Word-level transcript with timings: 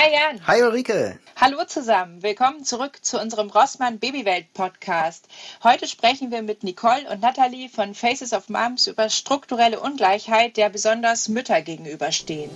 Hi 0.00 0.12
Jan. 0.12 0.46
Hi 0.46 0.62
Ulrike. 0.62 1.18
Hallo 1.34 1.64
zusammen. 1.64 2.22
Willkommen 2.22 2.62
zurück 2.62 3.00
zu 3.02 3.20
unserem 3.20 3.50
Rossmann 3.50 3.98
Babywelt 3.98 4.52
Podcast. 4.54 5.26
Heute 5.64 5.88
sprechen 5.88 6.30
wir 6.30 6.42
mit 6.42 6.62
Nicole 6.62 7.10
und 7.10 7.20
Nathalie 7.20 7.68
von 7.68 7.96
Faces 7.96 8.32
of 8.32 8.48
Moms 8.48 8.86
über 8.86 9.10
strukturelle 9.10 9.80
Ungleichheit, 9.80 10.56
der 10.56 10.68
besonders 10.68 11.28
Mütter 11.28 11.62
gegenüberstehen. 11.62 12.48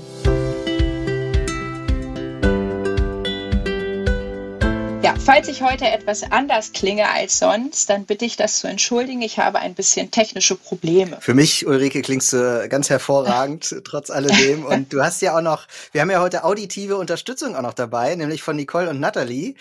Falls 5.24 5.46
ich 5.46 5.62
heute 5.62 5.86
etwas 5.86 6.24
anders 6.32 6.72
klinge 6.72 7.08
als 7.08 7.38
sonst, 7.38 7.88
dann 7.88 8.06
bitte 8.06 8.24
ich 8.24 8.36
das 8.36 8.58
zu 8.58 8.66
entschuldigen. 8.66 9.22
Ich 9.22 9.38
habe 9.38 9.60
ein 9.60 9.74
bisschen 9.74 10.10
technische 10.10 10.56
Probleme. 10.56 11.18
Für 11.20 11.34
mich, 11.34 11.66
Ulrike, 11.66 12.02
klingst 12.02 12.32
du 12.32 12.68
ganz 12.68 12.90
hervorragend, 12.90 13.76
trotz 13.84 14.10
alledem. 14.10 14.64
Und 14.64 14.92
du 14.92 15.02
hast 15.02 15.22
ja 15.22 15.36
auch 15.36 15.42
noch, 15.42 15.68
wir 15.92 16.00
haben 16.00 16.10
ja 16.10 16.20
heute 16.20 16.42
auditive 16.42 16.96
Unterstützung 16.96 17.54
auch 17.54 17.62
noch 17.62 17.74
dabei, 17.74 18.16
nämlich 18.16 18.42
von 18.42 18.56
Nicole 18.56 18.90
und 18.90 18.98
Natalie. 18.98 19.54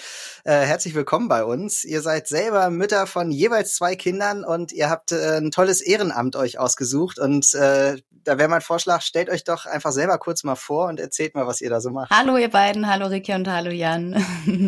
Äh, 0.43 0.61
herzlich 0.61 0.95
willkommen 0.95 1.27
bei 1.27 1.43
uns. 1.43 1.83
Ihr 1.83 2.01
seid 2.01 2.27
selber 2.27 2.71
Mütter 2.71 3.05
von 3.05 3.31
jeweils 3.31 3.75
zwei 3.75 3.95
Kindern 3.95 4.43
und 4.43 4.71
ihr 4.71 4.89
habt 4.89 5.11
äh, 5.11 5.37
ein 5.37 5.51
tolles 5.51 5.81
Ehrenamt 5.81 6.35
euch 6.35 6.57
ausgesucht. 6.57 7.19
Und 7.19 7.53
äh, 7.53 7.97
da 8.23 8.37
wäre 8.37 8.49
mein 8.49 8.61
Vorschlag, 8.61 9.01
stellt 9.01 9.29
euch 9.29 9.43
doch 9.43 9.65
einfach 9.65 9.91
selber 9.91 10.17
kurz 10.17 10.43
mal 10.43 10.55
vor 10.55 10.87
und 10.87 10.99
erzählt 10.99 11.35
mal, 11.35 11.47
was 11.47 11.61
ihr 11.61 11.69
da 11.69 11.81
so 11.81 11.89
macht. 11.89 12.11
Hallo 12.11 12.37
ihr 12.37 12.49
beiden, 12.49 12.87
hallo 12.87 13.07
Ricky 13.07 13.33
und 13.33 13.47
hallo 13.47 13.71
Jan. 13.71 14.23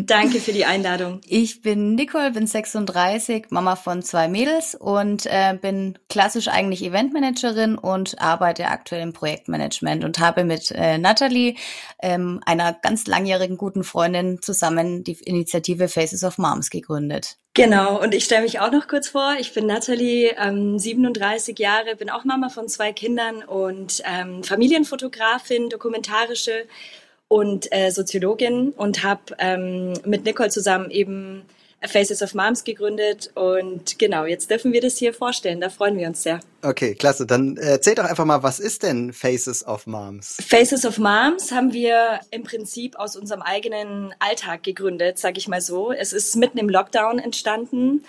Danke 0.06 0.40
für 0.40 0.52
die 0.52 0.64
Einladung. 0.64 0.83
Ich 1.26 1.62
bin 1.62 1.94
Nicole, 1.94 2.32
bin 2.32 2.46
36, 2.46 3.46
Mama 3.50 3.76
von 3.76 4.02
zwei 4.02 4.28
Mädels 4.28 4.74
und 4.74 5.26
äh, 5.26 5.56
bin 5.60 5.98
klassisch 6.08 6.48
eigentlich 6.48 6.84
Eventmanagerin 6.84 7.76
und 7.76 8.20
arbeite 8.20 8.66
aktuell 8.66 9.02
im 9.02 9.12
Projektmanagement 9.12 10.04
und 10.04 10.18
habe 10.18 10.44
mit 10.44 10.70
äh, 10.72 10.98
Natalie, 10.98 11.56
ähm, 12.02 12.40
einer 12.44 12.72
ganz 12.72 13.06
langjährigen 13.06 13.56
guten 13.56 13.84
Freundin, 13.84 14.42
zusammen 14.42 15.04
die 15.04 15.16
Initiative 15.24 15.88
Faces 15.88 16.22
of 16.22 16.38
Moms 16.38 16.70
gegründet. 16.70 17.36
Genau, 17.54 18.02
und 18.02 18.14
ich 18.14 18.24
stelle 18.24 18.42
mich 18.42 18.58
auch 18.58 18.72
noch 18.72 18.88
kurz 18.88 19.08
vor. 19.08 19.36
Ich 19.38 19.54
bin 19.54 19.66
Nathalie, 19.66 20.34
ähm, 20.38 20.76
37 20.76 21.56
Jahre, 21.58 21.94
bin 21.94 22.10
auch 22.10 22.24
Mama 22.24 22.48
von 22.48 22.68
zwei 22.68 22.92
Kindern 22.92 23.44
und 23.44 24.02
ähm, 24.04 24.42
Familienfotografin, 24.42 25.68
dokumentarische 25.68 26.66
und 27.28 27.72
äh, 27.72 27.90
Soziologin 27.90 28.70
und 28.70 29.02
habe 29.02 29.34
ähm, 29.38 29.94
mit 30.04 30.24
Nicole 30.24 30.50
zusammen 30.50 30.90
eben 30.90 31.42
Faces 31.88 32.22
of 32.22 32.34
Moms 32.34 32.64
gegründet 32.64 33.30
und 33.34 33.98
genau, 33.98 34.24
jetzt 34.24 34.50
dürfen 34.50 34.72
wir 34.72 34.80
das 34.80 34.96
hier 34.96 35.12
vorstellen. 35.12 35.60
Da 35.60 35.68
freuen 35.68 35.96
wir 35.98 36.06
uns 36.06 36.22
sehr. 36.22 36.40
Okay, 36.62 36.94
klasse. 36.94 37.26
Dann 37.26 37.56
erzähl 37.56 37.94
doch 37.94 38.04
einfach 38.04 38.24
mal, 38.24 38.42
was 38.42 38.58
ist 38.58 38.82
denn 38.82 39.12
Faces 39.12 39.66
of 39.66 39.86
Moms? 39.86 40.38
Faces 40.46 40.84
of 40.84 40.98
Moms 40.98 41.52
haben 41.52 41.72
wir 41.72 42.20
im 42.30 42.42
Prinzip 42.42 42.96
aus 42.96 43.16
unserem 43.16 43.42
eigenen 43.42 44.14
Alltag 44.18 44.62
gegründet, 44.62 45.18
sage 45.18 45.38
ich 45.38 45.48
mal 45.48 45.60
so. 45.60 45.92
Es 45.92 46.12
ist 46.12 46.36
mitten 46.36 46.58
im 46.58 46.68
Lockdown 46.68 47.18
entstanden, 47.18 48.04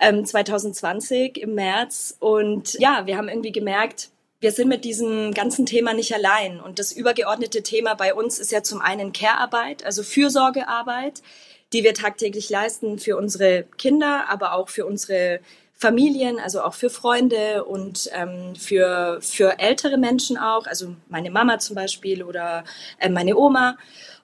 ähm, 0.00 0.24
2020 0.24 1.38
im 1.38 1.54
März. 1.54 2.16
Und 2.20 2.74
ja, 2.74 3.06
wir 3.06 3.16
haben 3.16 3.28
irgendwie 3.28 3.52
gemerkt, 3.52 4.10
wir 4.40 4.52
sind 4.52 4.68
mit 4.68 4.84
diesem 4.84 5.32
ganzen 5.32 5.66
Thema 5.66 5.94
nicht 5.94 6.14
allein. 6.14 6.60
Und 6.60 6.78
das 6.78 6.92
übergeordnete 6.92 7.62
Thema 7.62 7.94
bei 7.94 8.14
uns 8.14 8.38
ist 8.38 8.52
ja 8.52 8.62
zum 8.62 8.80
einen 8.80 9.12
Care-Arbeit, 9.12 9.84
also 9.84 10.02
Fürsorgearbeit 10.02 11.22
die 11.72 11.82
wir 11.82 11.94
tagtäglich 11.94 12.48
leisten 12.48 12.98
für 12.98 13.16
unsere 13.16 13.64
Kinder, 13.76 14.26
aber 14.28 14.52
auch 14.54 14.68
für 14.68 14.86
unsere 14.86 15.40
Familien, 15.78 16.40
also 16.40 16.62
auch 16.62 16.74
für 16.74 16.88
Freunde 16.88 17.64
und 17.64 18.10
ähm, 18.14 18.56
für, 18.56 19.18
für 19.20 19.58
ältere 19.58 19.98
Menschen 19.98 20.38
auch, 20.38 20.66
also 20.66 20.94
meine 21.08 21.30
Mama 21.30 21.58
zum 21.58 21.76
Beispiel 21.76 22.22
oder 22.22 22.64
äh, 22.98 23.10
meine 23.10 23.36
Oma. 23.36 23.76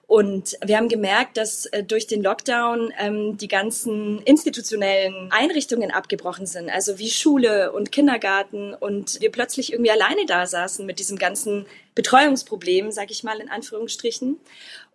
Und 0.05 0.57
wir 0.65 0.77
haben 0.77 0.89
gemerkt, 0.89 1.37
dass 1.37 1.65
äh, 1.67 1.83
durch 1.83 2.07
den 2.07 2.21
Lockdown 2.23 2.91
ähm, 2.99 3.37
die 3.37 3.47
ganzen 3.47 4.19
institutionellen 4.23 5.31
Einrichtungen 5.31 5.91
abgebrochen 5.91 6.45
sind, 6.45 6.69
also 6.69 6.99
wie 6.99 7.09
Schule 7.09 7.71
und 7.71 7.91
Kindergarten 7.91 8.73
und 8.73 9.21
wir 9.21 9.31
plötzlich 9.31 9.71
irgendwie 9.71 9.91
alleine 9.91 10.25
da 10.25 10.45
saßen 10.45 10.85
mit 10.85 10.99
diesem 10.99 11.17
ganzen 11.17 11.65
Betreuungsproblem, 11.95 12.91
sag 12.91 13.11
ich 13.11 13.23
mal 13.23 13.39
in 13.39 13.49
Anführungsstrichen 13.49 14.39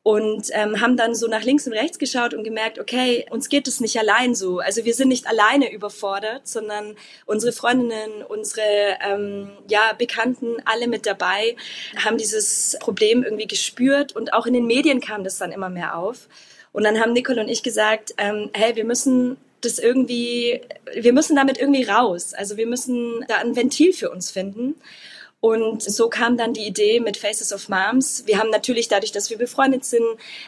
und 0.03 0.49
ähm, 0.53 0.81
haben 0.81 0.97
dann 0.97 1.15
so 1.15 1.27
nach 1.27 1.43
links 1.43 1.67
und 1.67 1.73
rechts 1.73 1.99
geschaut 1.99 2.35
und 2.35 2.45
gemerkt, 2.45 2.79
okay, 2.79 3.27
uns 3.31 3.49
geht 3.49 3.69
es 3.69 3.81
nicht 3.81 3.99
allein 3.99 4.35
so. 4.35 4.59
Also 4.61 4.85
wir 4.85 4.95
sind 4.95 5.09
nicht 5.09 5.27
alleine 5.27 5.73
überfordert, 5.73 6.49
sondern 6.49 6.97
unsere 7.27 7.53
Freundinnen, 7.53 8.23
unsere 8.27 8.63
ähm, 9.07 9.51
ja, 9.69 9.93
Bekannten, 9.99 10.57
alle 10.65 10.89
mit 10.89 11.07
dabei, 11.07 11.57
haben 12.03 12.17
dieses 12.17 12.77
Problem 12.81 13.23
irgendwie 13.23 13.47
gespürt 13.47 14.15
und 14.15 14.33
auch 14.33 14.47
in 14.47 14.55
den 14.55 14.67
Medien 14.67 15.01
kam 15.01 15.25
das 15.25 15.39
dann 15.39 15.53
immer 15.53 15.69
mehr 15.69 15.97
auf. 15.97 16.29
Und 16.73 16.85
dann 16.85 17.01
haben 17.01 17.13
Nicole 17.13 17.41
und 17.41 17.49
ich 17.49 17.63
gesagt, 17.63 18.15
ähm, 18.19 18.51
hey, 18.53 18.77
wir 18.77 18.85
müssen 18.85 19.37
das 19.61 19.79
irgendwie, 19.79 20.61
wir 20.95 21.13
müssen 21.13 21.35
damit 21.35 21.59
irgendwie 21.59 21.85
raus. 21.85 22.35
Also 22.35 22.57
wir 22.57 22.67
müssen 22.67 23.25
da 23.29 23.39
ein 23.39 23.57
Ventil 23.57 23.93
für 23.93 24.11
uns 24.11 24.31
finden. 24.31 24.77
Und 25.41 25.83
so 25.83 26.09
kam 26.09 26.37
dann 26.37 26.53
die 26.53 26.67
Idee 26.67 26.99
mit 26.99 27.17
Faces 27.17 27.53
of 27.53 27.69
Moms. 27.69 28.25
Wir 28.27 28.39
haben 28.39 28.51
natürlich 28.51 28.89
dadurch, 28.89 29.13
dass 29.13 29.31
wir 29.31 29.39
befreundet 29.39 29.85
sind, 29.85 30.05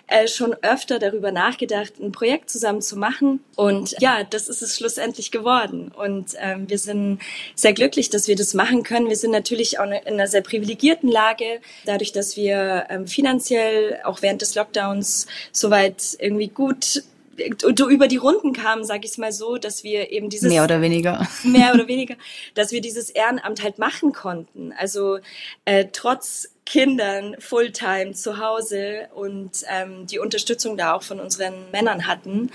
äh, 0.09 0.27
schon 0.27 0.53
öfter 0.63 0.99
darüber 0.99 1.31
nachgedacht, 1.31 2.01
ein 2.01 2.11
Projekt 2.11 2.51
zusammen 2.51 2.83
zu 2.83 2.97
machen. 2.97 3.39
Und 3.55 3.95
ja, 4.01 4.25
das 4.25 4.49
ist 4.49 4.63
es 4.63 4.77
schlussendlich 4.77 5.31
geworden. 5.31 5.93
Und 5.97 6.35
ähm, 6.39 6.69
wir 6.69 6.79
sind 6.79 7.21
sehr 7.55 7.73
glücklich, 7.73 8.11
dass 8.11 8.27
wir 8.27 8.35
das 8.35 8.53
machen 8.53 8.83
können. 8.83 9.09
Wir 9.09 9.17
sind 9.17 9.31
natürlich 9.31 9.79
auch 9.79 9.85
in 9.85 9.93
einer 9.93 10.27
sehr 10.27 10.43
privilegierten 10.43 11.09
Lage, 11.09 11.61
dadurch, 11.87 12.11
dass 12.11 12.37
wir 12.37 12.87
ähm, 12.91 13.07
finanziell 13.07 14.01
auch 14.03 14.23
während 14.23 14.43
des 14.43 14.57
Lockdowns 14.57 15.29
soweit 15.53 16.17
irgendwie 16.19 16.49
gut 16.49 17.05
über 17.41 18.09
die 18.09 18.17
Runden 18.17 18.53
kamen, 18.53 18.85
sag 18.85 19.05
ich 19.05 19.19
mal 19.19 19.33
so, 19.33 19.57
dass 19.57 19.85
wir 19.85 20.11
eben 20.11 20.29
dieses 20.29 20.49
mehr 20.51 20.65
oder 20.65 20.81
weniger 20.81 21.27
mehr 21.45 21.75
oder 21.75 21.89
weniger, 21.89 22.17
dass 22.55 22.73
wir 22.73 22.81
dieses 22.81 23.11
Ehrenamt 23.11 23.63
halt 23.63 23.79
machen 23.79 24.13
konnten. 24.13 24.73
Also 24.77 25.19
äh, 25.65 25.87
trotz 25.93 26.49
Kindern 26.71 27.35
Fulltime 27.41 28.13
zu 28.13 28.39
Hause 28.39 29.09
und 29.13 29.65
ähm, 29.69 30.07
die 30.07 30.21
Unterstützung 30.21 30.77
da 30.77 30.93
auch 30.95 31.03
von 31.03 31.19
unseren 31.19 31.69
Männern 31.73 32.07
hatten, 32.07 32.53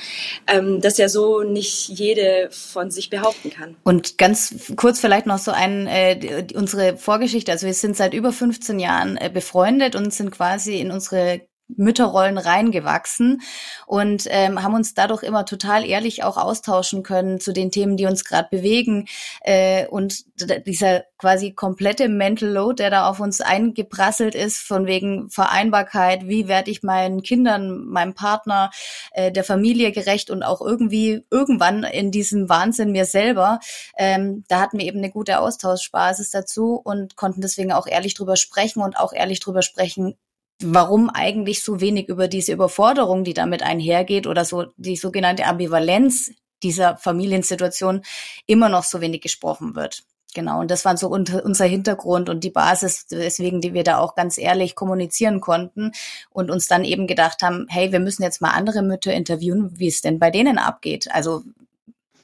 ähm, 0.47 0.79
dass 0.79 0.97
ja 0.97 1.09
so 1.09 1.43
nicht 1.43 1.89
jede 1.89 2.47
von 2.49 2.91
sich 2.91 3.09
behaupten 3.09 3.49
kann. 3.49 3.75
Und 3.83 4.17
ganz 4.17 4.71
kurz 4.77 5.01
vielleicht 5.01 5.25
noch 5.25 5.39
so 5.39 5.51
ein 5.51 5.87
äh, 5.87 6.47
unsere 6.55 6.95
Vorgeschichte. 6.95 7.51
Also 7.51 7.65
wir 7.65 7.73
sind 7.73 7.97
seit 7.97 8.13
über 8.13 8.31
15 8.31 8.79
Jahren 8.79 9.17
äh, 9.17 9.29
befreundet 9.29 9.95
und 9.97 10.13
sind 10.13 10.31
quasi 10.31 10.79
in 10.79 10.91
unsere 10.91 11.41
Mütterrollen 11.67 12.37
reingewachsen 12.37 13.41
und 13.87 14.25
ähm, 14.29 14.61
haben 14.61 14.75
uns 14.75 14.93
dadurch 14.93 15.23
immer 15.23 15.45
total 15.45 15.85
ehrlich 15.85 16.23
auch 16.23 16.37
austauschen 16.37 17.01
können 17.01 17.39
zu 17.39 17.53
den 17.53 17.71
Themen, 17.71 17.97
die 17.97 18.05
uns 18.05 18.23
gerade 18.23 18.47
bewegen. 18.51 19.07
Äh, 19.41 19.87
und 19.87 20.25
dieser 20.65 21.03
quasi 21.17 21.53
komplette 21.53 22.07
Mental 22.07 22.49
Load, 22.49 22.81
der 22.81 22.91
da 22.91 23.09
auf 23.09 23.19
uns 23.19 23.41
eingeprasselt 23.41 24.35
ist, 24.35 24.59
von 24.59 24.85
wegen 24.85 25.29
Vereinbarkeit, 25.29 26.27
wie 26.27 26.47
werde 26.47 26.69
ich 26.69 26.83
meinen 26.83 27.23
Kindern, 27.23 27.85
meinem 27.85 28.13
Partner, 28.13 28.69
äh, 29.11 29.31
der 29.31 29.43
Familie 29.43 29.91
gerecht 29.91 30.29
und 30.29 30.43
auch 30.43 30.61
irgendwie 30.61 31.25
irgendwann 31.31 31.83
in 31.83 32.11
diesem 32.11 32.47
Wahnsinn 32.47 32.91
mir 32.91 33.05
selber, 33.05 33.59
ähm, 33.97 34.43
da 34.47 34.61
hatten 34.61 34.77
wir 34.77 34.85
eben 34.85 34.99
eine 34.99 35.11
gute 35.11 35.39
Austauschbasis 35.39 36.29
dazu 36.29 36.75
und 36.75 37.15
konnten 37.15 37.41
deswegen 37.41 37.71
auch 37.71 37.87
ehrlich 37.87 38.13
drüber 38.13 38.35
sprechen 38.35 38.81
und 38.81 38.97
auch 38.97 39.13
ehrlich 39.13 39.39
drüber 39.39 39.61
sprechen, 39.61 40.15
warum 40.61 41.09
eigentlich 41.09 41.63
so 41.63 41.81
wenig 41.81 42.07
über 42.07 42.27
diese 42.27 42.53
Überforderung, 42.53 43.23
die 43.23 43.33
damit 43.33 43.63
einhergeht 43.63 44.27
oder 44.27 44.45
so 44.45 44.67
die 44.77 44.95
sogenannte 44.95 45.45
Ambivalenz 45.45 46.31
dieser 46.63 46.97
Familiensituation 46.97 48.01
immer 48.47 48.69
noch 48.69 48.83
so 48.83 49.01
wenig 49.01 49.21
gesprochen 49.21 49.75
wird. 49.75 50.03
Genau, 50.33 50.59
und 50.59 50.69
das 50.69 50.83
war 50.83 50.97
so 50.97 51.07
unser 51.07 51.65
Hintergrund 51.65 52.27
und 52.27 52.43
die 52.43 52.49
Basis, 52.49 53.05
weswegen 53.09 53.61
die 53.61 53.73
wir 53.73 53.85
da 53.85 53.99
auch 53.99 54.15
ganz 54.15 54.37
ehrlich 54.37 54.75
kommunizieren 54.75 55.39
konnten 55.39 55.93
und 56.29 56.51
uns 56.51 56.67
dann 56.67 56.83
eben 56.83 57.07
gedacht 57.07 57.41
haben, 57.41 57.67
hey, 57.69 57.93
wir 57.93 58.01
müssen 58.01 58.23
jetzt 58.23 58.41
mal 58.41 58.49
andere 58.49 58.81
Mütter 58.81 59.13
interviewen, 59.13 59.71
wie 59.79 59.87
es 59.87 60.01
denn 60.01 60.19
bei 60.19 60.31
denen 60.31 60.57
abgeht. 60.57 61.07
Also 61.09 61.43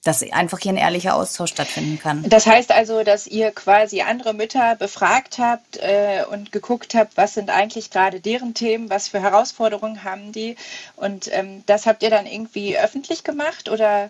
dass 0.04 0.24
einfach 0.32 0.60
hier 0.60 0.74
ein 0.74 0.78
ehrlicher 0.78 1.16
Austausch 1.16 1.52
stattfinden 1.52 2.00
kann. 2.00 2.24
Das 2.28 2.48
heißt 2.48 2.72
also, 2.72 3.04
dass 3.04 3.28
ihr 3.28 3.52
quasi 3.52 4.02
andere 4.02 4.34
Mütter 4.34 4.76
befragt 4.76 5.38
habt 5.38 5.78
äh, 5.78 6.24
und 6.30 6.52
geguckt 6.52 6.96
habt, 6.96 7.18
was 7.18 7.36
sind 7.36 7.52
eigentlich 7.52 7.92
gerade 7.92 8.20
deren 8.20 8.54
Themen, 8.56 8.90
was 8.90 9.10
für 9.10 9.22
Herausforderungen 9.22 10.04
haben 10.04 10.32
die. 10.32 10.56
Und 10.96 11.32
ähm, 11.32 11.64
das 11.68 11.86
habt 11.86 12.02
ihr 12.02 12.10
dann 12.10 12.26
irgendwie 12.26 12.80
öffentlich 12.80 13.24
gemacht 13.24 13.70
oder 13.70 14.10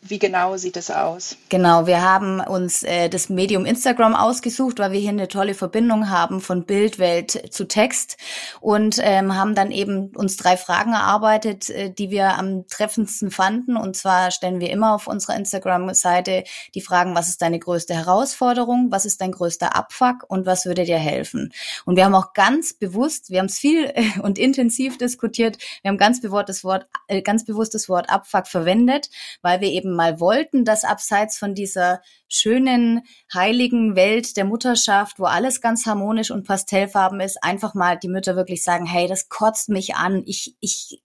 wie 0.00 0.18
genau 0.18 0.56
sieht 0.56 0.76
es 0.76 0.90
aus? 0.90 1.36
Genau, 1.48 1.86
wir 1.86 2.02
haben 2.02 2.40
uns 2.40 2.82
äh, 2.84 3.08
das 3.08 3.28
Medium 3.28 3.66
Instagram 3.66 4.14
ausgesucht, 4.14 4.78
weil 4.78 4.92
wir 4.92 5.00
hier 5.00 5.10
eine 5.10 5.28
tolle 5.28 5.54
Verbindung 5.54 6.08
haben 6.08 6.40
von 6.40 6.64
Bildwelt 6.64 7.52
zu 7.52 7.66
Text 7.66 8.16
und 8.60 8.98
ähm, 9.02 9.34
haben 9.34 9.56
dann 9.56 9.72
eben 9.72 10.08
uns 10.14 10.36
drei 10.36 10.56
Fragen 10.56 10.92
erarbeitet, 10.92 11.68
äh, 11.70 11.90
die 11.90 12.10
wir 12.10 12.38
am 12.38 12.66
treffendsten 12.68 13.30
fanden. 13.30 13.76
Und 13.76 13.96
zwar 13.96 14.30
stellen 14.30 14.60
wir 14.60 14.70
immer 14.70 14.94
auf 14.94 15.08
unserer 15.08 15.36
Instagram-Seite 15.36 16.44
die 16.74 16.80
Fragen, 16.80 17.16
was 17.16 17.28
ist 17.28 17.42
deine 17.42 17.58
größte 17.58 17.94
Herausforderung, 17.94 18.88
was 18.90 19.04
ist 19.04 19.20
dein 19.20 19.32
größter 19.32 19.74
Abfuck 19.74 20.24
und 20.28 20.46
was 20.46 20.64
würde 20.64 20.84
dir 20.84 20.98
helfen? 20.98 21.52
Und 21.84 21.96
wir 21.96 22.04
haben 22.04 22.14
auch 22.14 22.34
ganz 22.34 22.72
bewusst, 22.72 23.30
wir 23.30 23.40
haben 23.40 23.46
es 23.46 23.58
viel 23.58 23.92
und 24.22 24.38
intensiv 24.38 24.96
diskutiert, 24.96 25.58
wir 25.82 25.90
haben 25.90 25.98
ganz 25.98 26.20
das 26.20 26.64
Wort, 26.64 26.86
äh, 27.08 27.20
ganz 27.20 27.44
bewusst 27.44 27.74
das 27.74 27.88
Wort 27.88 28.08
Abfuck 28.10 28.46
verwendet, 28.46 29.10
weil 29.42 29.60
wir 29.60 29.68
eben 29.68 29.87
eben 29.88 29.96
mal 29.96 30.20
wollten, 30.20 30.64
dass 30.64 30.84
abseits 30.84 31.38
von 31.38 31.54
dieser 31.54 32.00
schönen, 32.28 33.02
heiligen 33.32 33.96
Welt 33.96 34.36
der 34.36 34.44
Mutterschaft, 34.44 35.18
wo 35.18 35.24
alles 35.24 35.60
ganz 35.60 35.86
harmonisch 35.86 36.30
und 36.30 36.46
pastellfarben 36.46 37.20
ist, 37.20 37.42
einfach 37.42 37.74
mal 37.74 37.98
die 37.98 38.08
Mütter 38.08 38.36
wirklich 38.36 38.62
sagen, 38.62 38.86
hey, 38.86 39.08
das 39.08 39.28
kotzt 39.28 39.68
mich 39.68 39.96
an, 39.96 40.22
ich, 40.26 40.56
ich, 40.60 41.00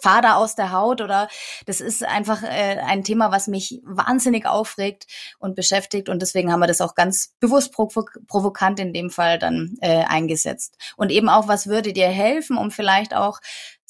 fahr 0.00 0.22
da 0.22 0.36
aus 0.36 0.54
der 0.54 0.72
Haut 0.72 1.02
oder 1.02 1.28
das 1.66 1.82
ist 1.82 2.02
einfach 2.02 2.42
äh, 2.42 2.78
ein 2.86 3.04
Thema, 3.04 3.30
was 3.30 3.46
mich 3.46 3.82
wahnsinnig 3.84 4.46
aufregt 4.46 5.06
und 5.38 5.54
beschäftigt 5.54 6.08
und 6.08 6.22
deswegen 6.22 6.50
haben 6.50 6.60
wir 6.60 6.66
das 6.66 6.80
auch 6.80 6.94
ganz 6.94 7.34
bewusst 7.40 7.74
provo 7.74 8.06
provokant 8.26 8.80
in 8.80 8.94
dem 8.94 9.10
Fall 9.10 9.38
dann 9.38 9.76
äh, 9.82 10.04
eingesetzt. 10.04 10.78
Und 10.96 11.10
eben 11.10 11.28
auch, 11.28 11.46
was 11.46 11.66
würde 11.66 11.92
dir 11.92 12.08
helfen, 12.08 12.56
um 12.56 12.70
vielleicht 12.70 13.14
auch 13.14 13.40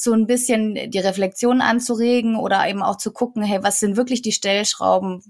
so 0.02 0.12
ein 0.12 0.26
bisschen 0.26 0.90
die 0.90 0.98
Reflexion 0.98 1.60
anzuregen 1.60 2.36
oder 2.36 2.66
eben 2.68 2.82
auch 2.82 2.96
zu 2.96 3.12
gucken, 3.12 3.44
hey, 3.44 3.62
was 3.62 3.78
sind 3.78 3.96
wirklich 3.96 4.20
die 4.20 4.32
Stellschrauben, 4.32 5.22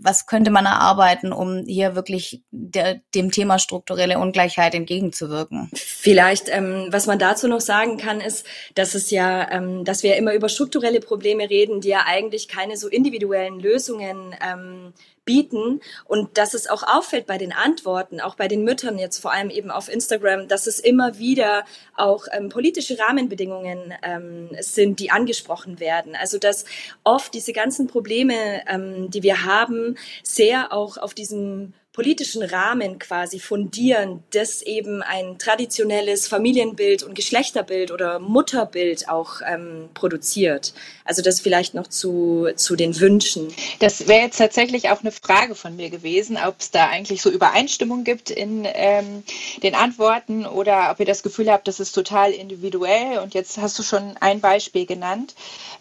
was 0.00 0.26
könnte 0.26 0.52
man 0.52 0.66
erarbeiten, 0.66 1.32
um 1.32 1.64
hier 1.66 1.96
wirklich 1.96 2.40
der, 2.52 3.00
dem 3.16 3.32
Thema 3.32 3.58
strukturelle 3.58 4.20
Ungleichheit 4.20 4.76
entgegenzuwirken? 4.76 5.68
Vielleicht, 5.74 6.48
ähm, 6.48 6.86
was 6.90 7.08
man 7.08 7.18
dazu 7.18 7.48
noch 7.48 7.60
sagen 7.60 7.96
kann, 7.96 8.20
ist, 8.20 8.46
dass 8.76 8.94
es 8.94 9.10
ja, 9.10 9.50
ähm, 9.50 9.84
dass 9.84 10.04
wir 10.04 10.16
immer 10.16 10.32
über 10.32 10.48
strukturelle 10.48 11.00
Probleme 11.00 11.50
reden, 11.50 11.80
die 11.80 11.88
ja 11.88 12.04
eigentlich 12.06 12.46
keine 12.46 12.76
so 12.76 12.86
individuellen 12.86 13.58
Lösungen 13.58 14.36
ähm, 14.40 14.92
bieten 15.30 15.80
und 16.06 16.38
dass 16.38 16.54
es 16.54 16.66
auch 16.66 16.82
auffällt 16.82 17.26
bei 17.26 17.38
den 17.38 17.52
Antworten, 17.52 18.20
auch 18.20 18.34
bei 18.34 18.48
den 18.48 18.64
Müttern 18.64 18.98
jetzt 18.98 19.18
vor 19.18 19.32
allem 19.32 19.48
eben 19.48 19.70
auf 19.70 19.88
Instagram, 19.88 20.48
dass 20.48 20.66
es 20.66 20.80
immer 20.80 21.18
wieder 21.18 21.64
auch 21.96 22.26
ähm, 22.32 22.48
politische 22.48 22.98
Rahmenbedingungen 22.98 23.94
ähm, 24.02 24.48
sind, 24.58 24.98
die 24.98 25.12
angesprochen 25.12 25.78
werden. 25.78 26.16
Also 26.16 26.38
dass 26.38 26.64
oft 27.04 27.32
diese 27.32 27.52
ganzen 27.52 27.86
Probleme, 27.86 28.34
ähm, 28.66 29.08
die 29.08 29.22
wir 29.22 29.44
haben, 29.44 29.96
sehr 30.24 30.72
auch 30.72 30.96
auf 30.96 31.14
diesem 31.14 31.74
politischen 31.92 32.42
Rahmen 32.42 33.00
quasi 33.00 33.40
fundieren, 33.40 34.22
das 34.30 34.62
eben 34.62 35.02
ein 35.02 35.38
traditionelles 35.38 36.28
Familienbild 36.28 37.02
und 37.02 37.14
Geschlechterbild 37.14 37.90
oder 37.90 38.20
Mutterbild 38.20 39.08
auch 39.08 39.40
ähm, 39.44 39.88
produziert. 39.92 40.72
Also 41.04 41.20
das 41.20 41.40
vielleicht 41.40 41.74
noch 41.74 41.88
zu, 41.88 42.48
zu 42.54 42.76
den 42.76 43.00
Wünschen. 43.00 43.48
Das 43.80 44.06
wäre 44.06 44.22
jetzt 44.22 44.38
tatsächlich 44.38 44.90
auch 44.90 45.00
eine 45.00 45.10
Frage 45.10 45.56
von 45.56 45.74
mir 45.74 45.90
gewesen, 45.90 46.38
ob 46.38 46.60
es 46.60 46.70
da 46.70 46.88
eigentlich 46.88 47.22
so 47.22 47.30
Übereinstimmung 47.30 48.04
gibt 48.04 48.30
in 48.30 48.68
ähm, 48.72 49.24
den 49.64 49.74
Antworten 49.74 50.46
oder 50.46 50.92
ob 50.92 51.00
ihr 51.00 51.06
das 51.06 51.24
Gefühl 51.24 51.50
habt, 51.50 51.66
das 51.66 51.80
ist 51.80 51.92
total 51.92 52.30
individuell. 52.30 53.18
Und 53.18 53.34
jetzt 53.34 53.58
hast 53.58 53.76
du 53.80 53.82
schon 53.82 54.16
ein 54.20 54.40
Beispiel 54.40 54.86
genannt. 54.86 55.34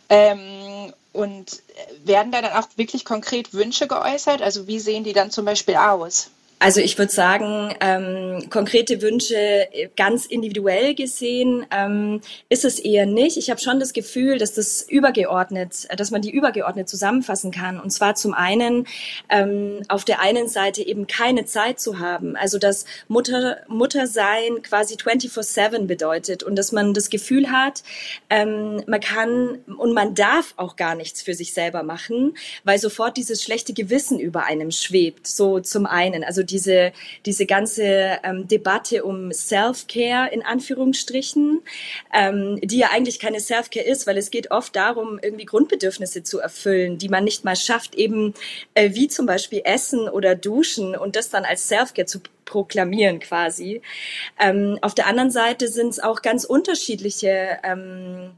Ähm, 0.10 0.92
und 1.14 1.62
werden 2.04 2.32
da 2.32 2.42
dann 2.42 2.54
auch 2.54 2.68
wirklich 2.76 3.06
konkret 3.06 3.54
Wünsche 3.54 3.88
geäußert? 3.88 4.42
Also 4.42 4.68
wie 4.68 4.80
sehen 4.80 5.04
die 5.04 5.14
dann 5.14 5.32
zum 5.32 5.46
Beispiel 5.46 5.76
aus? 5.76 6.30
Also 6.62 6.82
ich 6.82 6.98
würde 6.98 7.12
sagen, 7.12 7.74
ähm, 7.80 8.50
konkrete 8.50 9.02
Wünsche 9.02 9.38
äh, 9.38 9.88
ganz 9.96 10.26
individuell 10.26 10.94
gesehen 10.94 11.66
ähm, 11.72 12.20
ist 12.50 12.66
es 12.66 12.80
eher 12.80 13.06
nicht. 13.06 13.38
Ich 13.38 13.50
habe 13.50 13.62
schon 13.62 13.80
das 13.80 13.94
Gefühl, 13.94 14.38
dass 14.38 14.56
das 14.56 14.82
übergeordnet, 14.82 15.88
dass 15.96 16.12
man 16.12 16.22
die 16.22 16.32
übergeordnet 16.32 16.90
zusammenfassen 16.90 17.52
kann. 17.52 17.80
Und 17.80 17.92
zwar 17.92 18.16
zum 18.16 18.34
einen 18.34 18.88
ähm, 19.30 19.84
auf 19.88 20.04
der 20.04 20.20
einen 20.20 20.50
Seite 20.50 20.86
eben 20.86 21.08
keine 21.08 21.46
Zeit 21.46 21.80
zu 21.80 22.00
haben, 22.00 22.36
also 22.36 22.60
dass 22.60 22.84
Mutter 23.08 23.60
Mutter 23.70 24.06
sein 24.06 24.62
quasi 24.62 24.96
24/7 24.96 25.88
bedeutet 25.88 26.44
und 26.44 26.58
dass 26.58 26.74
man 26.74 26.94
das 26.94 27.10
Gefühl 27.10 27.52
hat, 27.52 27.84
ähm, 28.30 28.84
man 28.86 29.00
kann 29.00 29.60
und 29.78 29.94
man 29.94 30.14
darf 30.14 30.56
auch 30.58 30.76
gar 30.76 30.96
nichts 30.96 31.22
für 31.22 31.36
sich 31.36 31.54
selber 31.54 31.84
machen, 31.84 32.36
weil 32.66 32.80
sofort 32.80 33.16
dieses 33.16 33.42
schlechte 33.42 33.72
Gewissen 33.74 34.20
über 34.20 34.44
einem 34.44 34.72
schwebt. 34.72 35.26
So 35.26 35.62
zum 35.62 35.86
einen, 35.86 36.26
also 36.26 36.49
diese, 36.52 36.92
diese 37.26 37.46
ganze 37.46 38.20
ähm, 38.24 38.48
Debatte 38.48 39.04
um 39.04 39.32
Self-Care 39.32 40.30
in 40.32 40.44
Anführungsstrichen, 40.44 41.62
ähm, 42.14 42.60
die 42.62 42.80
ja 42.80 42.90
eigentlich 42.92 43.20
keine 43.20 43.40
Self-Care 43.40 43.86
ist, 43.86 44.08
weil 44.08 44.18
es 44.18 44.32
geht 44.32 44.52
oft 44.52 44.76
darum, 44.76 45.20
irgendwie 45.22 45.46
Grundbedürfnisse 45.46 46.24
zu 46.24 46.40
erfüllen, 46.40 46.98
die 46.98 47.10
man 47.10 47.24
nicht 47.24 47.46
mal 47.46 47.56
schafft, 47.56 47.96
eben 47.96 48.34
äh, 48.74 48.94
wie 48.94 49.08
zum 49.08 49.26
Beispiel 49.26 49.62
Essen 49.64 50.10
oder 50.10 50.36
Duschen 50.36 50.96
und 50.96 51.16
das 51.16 51.30
dann 51.30 51.46
als 51.46 51.68
Self-Care 51.68 52.06
zu 52.06 52.20
proklamieren 52.46 53.20
quasi. 53.20 53.82
Ähm, 54.40 54.80
auf 54.82 54.96
der 54.96 55.08
anderen 55.08 55.32
Seite 55.32 55.68
sind 55.68 55.90
es 55.90 56.00
auch 56.00 56.22
ganz 56.22 56.44
unterschiedliche 56.44 57.60
ähm, 57.64 58.32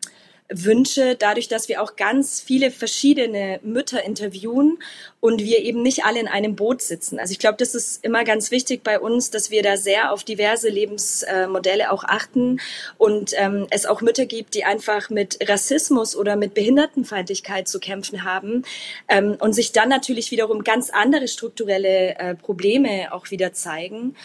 Wünsche, 0.52 1.16
dadurch, 1.16 1.48
dass 1.48 1.70
wir 1.70 1.82
auch 1.82 1.96
ganz 1.96 2.42
viele 2.42 2.72
verschiedene 2.72 3.60
Mütter 3.64 4.04
interviewen 4.04 4.78
und 5.20 5.42
wir 5.42 5.60
eben 5.60 5.82
nicht 5.82 6.04
alle 6.04 6.20
in 6.20 6.28
einem 6.28 6.56
Boot 6.56 6.82
sitzen. 6.82 7.20
Also 7.20 7.32
ich 7.32 7.40
glaube, 7.40 7.58
das 7.58 7.76
ist 7.76 8.04
immer 8.04 8.24
ganz 8.24 8.52
wichtig 8.52 8.84
bei 8.84 9.00
uns, 9.00 9.30
dass 9.32 9.52
wir 9.52 9.64
da 9.64 9.78
sehr 9.78 10.12
auf 10.12 10.24
diverse 10.24 10.70
Lebensmodelle 10.70 11.92
auch 11.92 12.04
achten 12.04 12.60
und 12.98 13.34
ähm, 13.38 13.68
es 13.70 13.86
auch 13.86 14.02
Mütter 14.02 14.26
gibt, 14.26 14.56
die 14.56 14.66
einfach 14.66 15.10
mit 15.10 15.38
Rassismus 15.48 16.16
oder 16.16 16.36
mit 16.36 16.54
Behindertenfeindlichkeit 16.54 17.68
zu 17.68 17.80
kämpfen 17.80 18.24
haben 18.24 18.64
ähm, 19.08 19.38
und 19.40 19.54
sich 19.54 19.72
dann 19.72 19.90
natürlich 19.90 20.32
wiederum 20.32 20.64
ganz 20.64 20.90
andere 20.90 21.28
strukturelle 21.28 22.18
äh, 22.18 22.36
Probleme 22.36 23.14
auch 23.14 23.32
wieder 23.32 23.54
zeigen. 23.54 24.16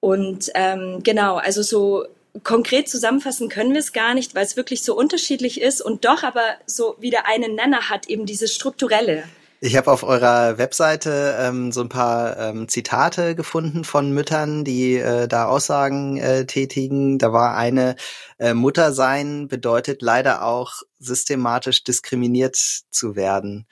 Und 0.00 0.50
ähm, 0.54 1.02
genau, 1.02 1.36
also 1.36 1.62
so 1.62 2.06
konkret 2.42 2.88
zusammenfassen 2.88 3.48
können 3.48 3.72
wir 3.72 3.80
es 3.80 3.92
gar 3.92 4.14
nicht, 4.14 4.34
weil 4.34 4.44
es 4.44 4.56
wirklich 4.56 4.82
so 4.82 4.96
unterschiedlich 4.96 5.60
ist 5.60 5.80
und 5.80 6.04
doch 6.04 6.22
aber 6.22 6.44
so 6.66 6.96
wieder 6.98 7.26
einen 7.26 7.54
Nenner 7.54 7.90
hat, 7.90 8.08
eben 8.08 8.26
dieses 8.26 8.54
strukturelle. 8.54 9.24
Ich 9.62 9.76
habe 9.76 9.92
auf 9.92 10.04
eurer 10.04 10.56
Webseite 10.56 11.36
ähm, 11.38 11.70
so 11.70 11.82
ein 11.82 11.90
paar 11.90 12.38
ähm, 12.38 12.66
Zitate 12.66 13.34
gefunden 13.34 13.84
von 13.84 14.10
Müttern, 14.10 14.64
die 14.64 14.96
äh, 14.96 15.28
da 15.28 15.48
Aussagen 15.48 16.16
äh, 16.16 16.46
tätigen. 16.46 17.18
Da 17.18 17.34
war 17.34 17.56
eine 17.56 17.96
äh, 18.38 18.54
Mutter 18.54 18.94
sein 18.94 19.48
bedeutet 19.48 20.00
leider 20.00 20.44
auch 20.46 20.76
systematisch 20.98 21.84
diskriminiert 21.84 22.56
zu 22.56 23.16
werden. 23.16 23.66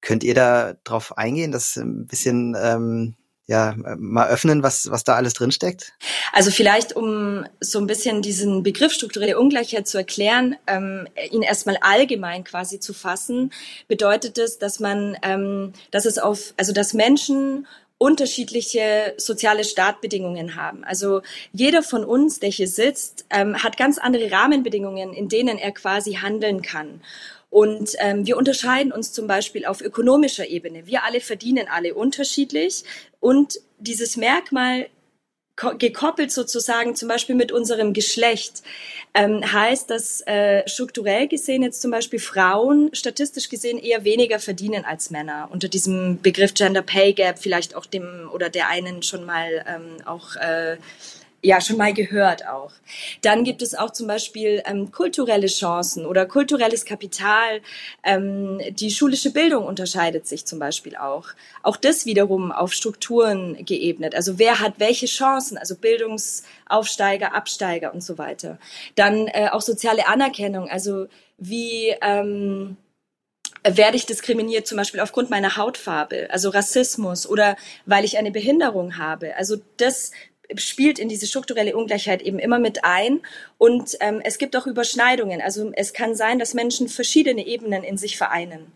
Könnt 0.00 0.22
ihr 0.22 0.34
da 0.34 0.74
drauf 0.84 1.18
eingehen? 1.18 1.50
Das 1.50 1.70
ist 1.70 1.76
ein 1.78 2.06
bisschen 2.06 2.56
ähm, 2.56 3.16
ja, 3.52 3.74
mal 3.98 4.28
öffnen, 4.28 4.62
was, 4.62 4.90
was 4.90 5.04
da 5.04 5.14
alles 5.14 5.34
drinsteckt? 5.34 5.92
Also 6.32 6.50
vielleicht, 6.50 6.96
um 6.96 7.44
so 7.60 7.78
ein 7.78 7.86
bisschen 7.86 8.22
diesen 8.22 8.62
Begriff 8.62 8.94
strukturelle 8.94 9.38
Ungleichheit 9.38 9.86
zu 9.86 9.98
erklären, 9.98 10.56
ähm, 10.66 11.06
ihn 11.30 11.42
erstmal 11.42 11.76
allgemein 11.82 12.44
quasi 12.44 12.80
zu 12.80 12.94
fassen, 12.94 13.52
bedeutet 13.88 14.38
es, 14.38 14.58
dass 14.58 14.80
man, 14.80 15.18
ähm, 15.22 15.74
dass 15.90 16.06
es 16.06 16.16
auf, 16.16 16.54
also 16.56 16.72
dass 16.72 16.94
Menschen 16.94 17.66
unterschiedliche 17.98 19.12
soziale 19.18 19.64
Startbedingungen 19.64 20.56
haben. 20.56 20.82
Also 20.82 21.20
jeder 21.52 21.82
von 21.82 22.04
uns, 22.04 22.40
der 22.40 22.48
hier 22.48 22.68
sitzt, 22.68 23.26
ähm, 23.28 23.62
hat 23.62 23.76
ganz 23.76 23.98
andere 23.98 24.32
Rahmenbedingungen, 24.32 25.12
in 25.12 25.28
denen 25.28 25.58
er 25.58 25.72
quasi 25.72 26.14
handeln 26.14 26.62
kann. 26.62 27.02
Und 27.52 27.96
ähm, 27.98 28.26
wir 28.26 28.38
unterscheiden 28.38 28.92
uns 28.92 29.12
zum 29.12 29.26
Beispiel 29.26 29.66
auf 29.66 29.82
ökonomischer 29.82 30.48
Ebene. 30.48 30.86
Wir 30.86 31.04
alle 31.04 31.20
verdienen 31.20 31.68
alle 31.68 31.92
unterschiedlich. 31.92 32.82
Und 33.20 33.60
dieses 33.78 34.16
Merkmal 34.16 34.88
gekoppelt 35.78 36.32
sozusagen 36.32 36.96
zum 36.96 37.08
Beispiel 37.08 37.34
mit 37.34 37.52
unserem 37.52 37.92
Geschlecht, 37.92 38.62
ähm, 39.12 39.52
heißt, 39.52 39.90
dass 39.90 40.22
äh, 40.26 40.66
strukturell 40.66 41.28
gesehen 41.28 41.62
jetzt 41.62 41.82
zum 41.82 41.90
Beispiel 41.90 42.20
Frauen 42.20 42.88
statistisch 42.94 43.50
gesehen 43.50 43.76
eher 43.78 44.02
weniger 44.04 44.38
verdienen 44.38 44.86
als 44.86 45.10
Männer. 45.10 45.50
Unter 45.52 45.68
diesem 45.68 46.22
Begriff 46.22 46.54
Gender 46.54 46.80
Pay 46.80 47.12
Gap 47.12 47.38
vielleicht 47.38 47.74
auch 47.74 47.84
dem 47.84 48.30
oder 48.32 48.48
der 48.48 48.68
einen 48.68 49.02
schon 49.02 49.26
mal 49.26 49.62
ähm, 49.68 50.06
auch 50.06 50.36
äh, 50.36 50.78
ja 51.42 51.60
schon 51.60 51.76
mal 51.76 51.92
gehört 51.92 52.46
auch. 52.46 52.72
Dann 53.20 53.44
gibt 53.44 53.62
es 53.62 53.74
auch 53.74 53.90
zum 53.90 54.06
Beispiel 54.06 54.62
ähm, 54.64 54.92
kulturelle 54.92 55.48
Chancen 55.48 56.06
oder 56.06 56.24
kulturelles 56.24 56.84
Kapital. 56.84 57.60
Ähm, 58.04 58.60
die 58.70 58.90
schulische 58.90 59.32
Bildung 59.32 59.66
unterscheidet 59.66 60.26
sich 60.26 60.46
zum 60.46 60.58
Beispiel 60.58 60.96
auch. 60.96 61.28
Auch 61.62 61.76
das 61.76 62.06
wiederum 62.06 62.52
auf 62.52 62.72
Strukturen 62.72 63.64
geebnet. 63.64 64.14
Also 64.14 64.38
wer 64.38 64.60
hat 64.60 64.74
welche 64.78 65.06
Chancen? 65.06 65.58
Also 65.58 65.74
Bildungsaufsteiger, 65.76 67.34
Absteiger 67.34 67.92
und 67.92 68.02
so 68.02 68.18
weiter. 68.18 68.58
Dann 68.94 69.26
äh, 69.26 69.48
auch 69.50 69.62
soziale 69.62 70.06
Anerkennung. 70.06 70.68
Also 70.68 71.08
wie 71.38 71.94
ähm, 72.02 72.76
werde 73.64 73.96
ich 73.96 74.06
diskriminiert, 74.06 74.66
zum 74.66 74.76
Beispiel 74.76 75.00
aufgrund 75.00 75.30
meiner 75.30 75.56
Hautfarbe, 75.56 76.28
also 76.30 76.50
Rassismus 76.50 77.28
oder 77.28 77.56
weil 77.86 78.04
ich 78.04 78.18
eine 78.18 78.32
Behinderung 78.32 78.98
habe. 78.98 79.36
Also 79.36 79.56
das 79.76 80.10
spielt 80.56 80.98
in 80.98 81.08
diese 81.08 81.26
strukturelle 81.26 81.76
Ungleichheit 81.76 82.22
eben 82.22 82.38
immer 82.38 82.58
mit 82.58 82.84
ein. 82.84 83.20
Und 83.58 83.96
ähm, 84.00 84.20
es 84.24 84.38
gibt 84.38 84.56
auch 84.56 84.66
Überschneidungen. 84.66 85.40
Also 85.40 85.72
es 85.74 85.92
kann 85.92 86.14
sein, 86.14 86.38
dass 86.38 86.54
Menschen 86.54 86.88
verschiedene 86.88 87.46
Ebenen 87.46 87.84
in 87.84 87.96
sich 87.96 88.16
vereinen. 88.16 88.72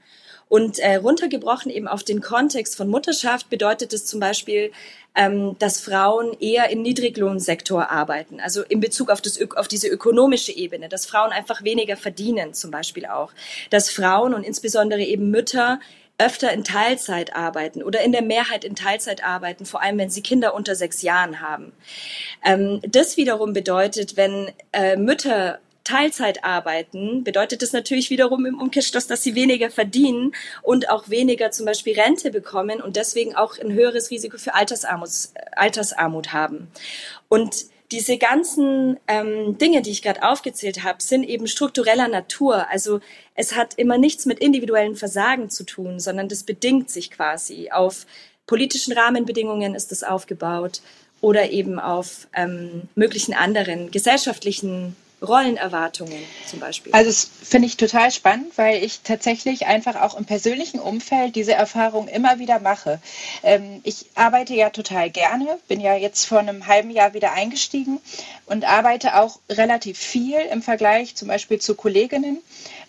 Und 0.48 0.78
äh, 0.78 0.96
runtergebrochen 0.96 1.72
eben 1.72 1.88
auf 1.88 2.04
den 2.04 2.20
Kontext 2.20 2.76
von 2.76 2.88
Mutterschaft 2.88 3.50
bedeutet 3.50 3.92
es 3.92 4.06
zum 4.06 4.20
Beispiel, 4.20 4.70
ähm, 5.16 5.56
dass 5.58 5.80
Frauen 5.80 6.36
eher 6.38 6.70
im 6.70 6.82
Niedriglohnsektor 6.82 7.90
arbeiten, 7.90 8.38
also 8.38 8.62
in 8.62 8.78
Bezug 8.78 9.10
auf, 9.10 9.20
das, 9.20 9.40
auf 9.56 9.66
diese 9.66 9.88
ökonomische 9.88 10.52
Ebene, 10.52 10.88
dass 10.88 11.06
Frauen 11.06 11.32
einfach 11.32 11.64
weniger 11.64 11.96
verdienen 11.96 12.54
zum 12.54 12.70
Beispiel 12.70 13.06
auch, 13.06 13.32
dass 13.70 13.90
Frauen 13.90 14.34
und 14.34 14.44
insbesondere 14.44 15.02
eben 15.02 15.30
Mütter 15.30 15.80
öfter 16.18 16.52
in 16.52 16.64
Teilzeit 16.64 17.34
arbeiten 17.36 17.82
oder 17.82 18.00
in 18.00 18.12
der 18.12 18.22
Mehrheit 18.22 18.64
in 18.64 18.74
Teilzeit 18.74 19.22
arbeiten, 19.24 19.66
vor 19.66 19.82
allem 19.82 19.98
wenn 19.98 20.10
sie 20.10 20.22
Kinder 20.22 20.54
unter 20.54 20.74
sechs 20.74 21.02
Jahren 21.02 21.40
haben. 21.40 21.72
Ähm, 22.44 22.80
das 22.88 23.16
wiederum 23.16 23.52
bedeutet, 23.52 24.16
wenn 24.16 24.50
äh, 24.72 24.96
Mütter 24.96 25.58
Teilzeit 25.86 26.42
arbeiten, 26.42 27.22
bedeutet 27.22 27.62
das 27.62 27.72
natürlich 27.72 28.10
wiederum 28.10 28.44
im 28.44 28.60
Umkehrschluss, 28.60 29.06
dass 29.06 29.22
sie 29.22 29.36
weniger 29.36 29.70
verdienen 29.70 30.32
und 30.62 30.90
auch 30.90 31.08
weniger 31.10 31.52
zum 31.52 31.64
Beispiel 31.64 31.98
Rente 31.98 32.30
bekommen 32.32 32.82
und 32.82 32.96
deswegen 32.96 33.36
auch 33.36 33.56
ein 33.58 33.72
höheres 33.72 34.10
Risiko 34.10 34.36
für 34.36 34.54
Altersarmut, 34.54 35.10
Altersarmut 35.52 36.32
haben. 36.32 36.68
Und 37.28 37.66
diese 37.90 38.18
ganzen 38.18 38.98
ähm, 39.06 39.58
Dinge, 39.58 39.82
die 39.82 39.90
ich 39.90 40.02
gerade 40.02 40.28
aufgezählt 40.28 40.82
habe, 40.82 41.02
sind 41.02 41.24
eben 41.24 41.46
struktureller 41.46 42.08
Natur. 42.08 42.68
Also 42.70 43.00
es 43.34 43.54
hat 43.54 43.74
immer 43.74 43.98
nichts 43.98 44.26
mit 44.26 44.40
individuellen 44.40 44.96
Versagen 44.96 45.50
zu 45.50 45.64
tun, 45.64 46.00
sondern 46.00 46.28
das 46.28 46.42
bedingt 46.42 46.90
sich 46.90 47.10
quasi. 47.10 47.70
Auf 47.70 48.06
politischen 48.46 48.92
Rahmenbedingungen 48.92 49.74
ist 49.74 49.92
es 49.92 50.02
aufgebaut 50.02 50.80
oder 51.20 51.50
eben 51.50 51.78
auf 51.78 52.28
ähm, 52.34 52.82
möglichen 52.94 53.34
anderen 53.34 53.90
gesellschaftlichen 53.90 54.96
Rollenerwartungen 55.22 56.22
zum 56.46 56.60
Beispiel? 56.60 56.92
Also 56.92 57.10
das 57.10 57.30
finde 57.42 57.66
ich 57.66 57.76
total 57.76 58.10
spannend, 58.10 58.56
weil 58.56 58.84
ich 58.84 59.00
tatsächlich 59.00 59.66
einfach 59.66 59.96
auch 59.96 60.16
im 60.16 60.24
persönlichen 60.24 60.78
Umfeld 60.78 61.36
diese 61.36 61.54
Erfahrung 61.54 62.08
immer 62.08 62.38
wieder 62.38 62.60
mache. 62.60 63.00
Ähm, 63.42 63.80
ich 63.82 64.06
arbeite 64.14 64.54
ja 64.54 64.70
total 64.70 65.10
gerne, 65.10 65.58
bin 65.68 65.80
ja 65.80 65.94
jetzt 65.94 66.26
vor 66.26 66.38
einem 66.38 66.66
halben 66.66 66.90
Jahr 66.90 67.14
wieder 67.14 67.32
eingestiegen 67.32 67.98
und 68.44 68.64
arbeite 68.64 69.16
auch 69.16 69.38
relativ 69.48 69.98
viel 69.98 70.38
im 70.52 70.62
Vergleich 70.62 71.14
zum 71.14 71.28
Beispiel 71.28 71.60
zu 71.60 71.74
Kolleginnen 71.74 72.42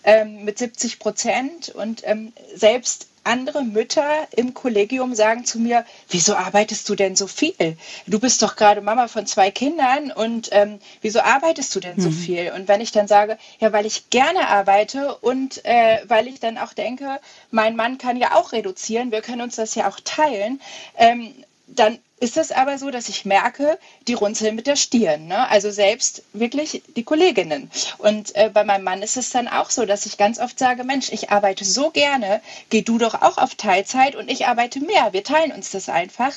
ähm, 0.03 0.43
mit 0.43 0.57
70 0.57 0.99
Prozent 0.99 1.69
und 1.69 2.01
ähm, 2.05 2.33
selbst 2.53 3.07
andere 3.27 3.63
Mütter 3.63 4.27
im 4.35 4.53
Kollegium 4.53 5.13
sagen 5.15 5.45
zu 5.45 5.59
mir, 5.59 5.85
wieso 6.09 6.35
arbeitest 6.35 6.87
du 6.89 6.95
denn 6.95 7.15
so 7.15 7.27
viel? 7.27 7.77
Du 8.07 8.19
bist 8.19 8.41
doch 8.41 8.55
gerade 8.55 8.81
Mama 8.81 9.07
von 9.07 9.25
zwei 9.25 9.51
Kindern 9.51 10.11
und 10.11 10.49
ähm, 10.51 10.79
wieso 11.01 11.21
arbeitest 11.21 11.75
du 11.75 11.79
denn 11.79 11.97
mhm. 11.97 12.01
so 12.01 12.11
viel? 12.11 12.51
Und 12.55 12.67
wenn 12.67 12.81
ich 12.81 12.91
dann 12.91 13.07
sage, 13.07 13.37
ja, 13.59 13.71
weil 13.73 13.85
ich 13.85 14.09
gerne 14.09 14.47
arbeite 14.47 15.15
und 15.15 15.63
äh, 15.65 15.99
weil 16.07 16.27
ich 16.27 16.39
dann 16.39 16.57
auch 16.57 16.73
denke, 16.73 17.19
mein 17.51 17.75
Mann 17.75 17.97
kann 17.97 18.17
ja 18.17 18.35
auch 18.35 18.51
reduzieren, 18.51 19.11
wir 19.11 19.21
können 19.21 19.41
uns 19.41 19.55
das 19.55 19.75
ja 19.75 19.87
auch 19.89 19.99
teilen, 20.03 20.61
ähm, 20.97 21.33
dann 21.67 21.99
ist 22.19 22.37
es 22.37 22.51
aber 22.51 22.77
so, 22.79 22.89
dass 22.89 23.09
ich 23.09 23.25
merke, 23.25 23.77
die 24.07 24.15
runzeln 24.15 24.55
mit 24.55 24.65
der 24.65 24.75
Stirn. 24.75 25.27
Ne? 25.27 25.47
Also 25.49 25.69
selbst 25.69 26.23
wirklich 26.33 26.81
die 26.95 27.03
Kolleginnen. 27.03 27.69
Und 27.99 28.35
äh, 28.35 28.49
bei 28.51 28.63
meinem 28.63 28.83
Mann 28.83 29.03
ist 29.03 29.17
es 29.17 29.29
dann 29.29 29.47
auch 29.47 29.69
so, 29.69 29.85
dass 29.85 30.07
ich 30.07 30.17
ganz 30.17 30.39
oft 30.39 30.57
sage, 30.57 30.83
Mensch, 30.83 31.11
ich 31.11 31.29
arbeite 31.29 31.63
so 31.63 31.91
gerne, 31.91 32.41
geh 32.69 32.81
du 32.81 32.97
doch 32.97 33.21
auch 33.21 33.37
auf 33.37 33.53
Teilzeit 33.55 34.15
und 34.15 34.31
ich 34.31 34.47
arbeite 34.47 34.79
mehr. 34.79 35.13
Wir 35.13 35.23
teilen 35.23 35.51
uns 35.51 35.71
das 35.71 35.89
einfach. 35.89 36.33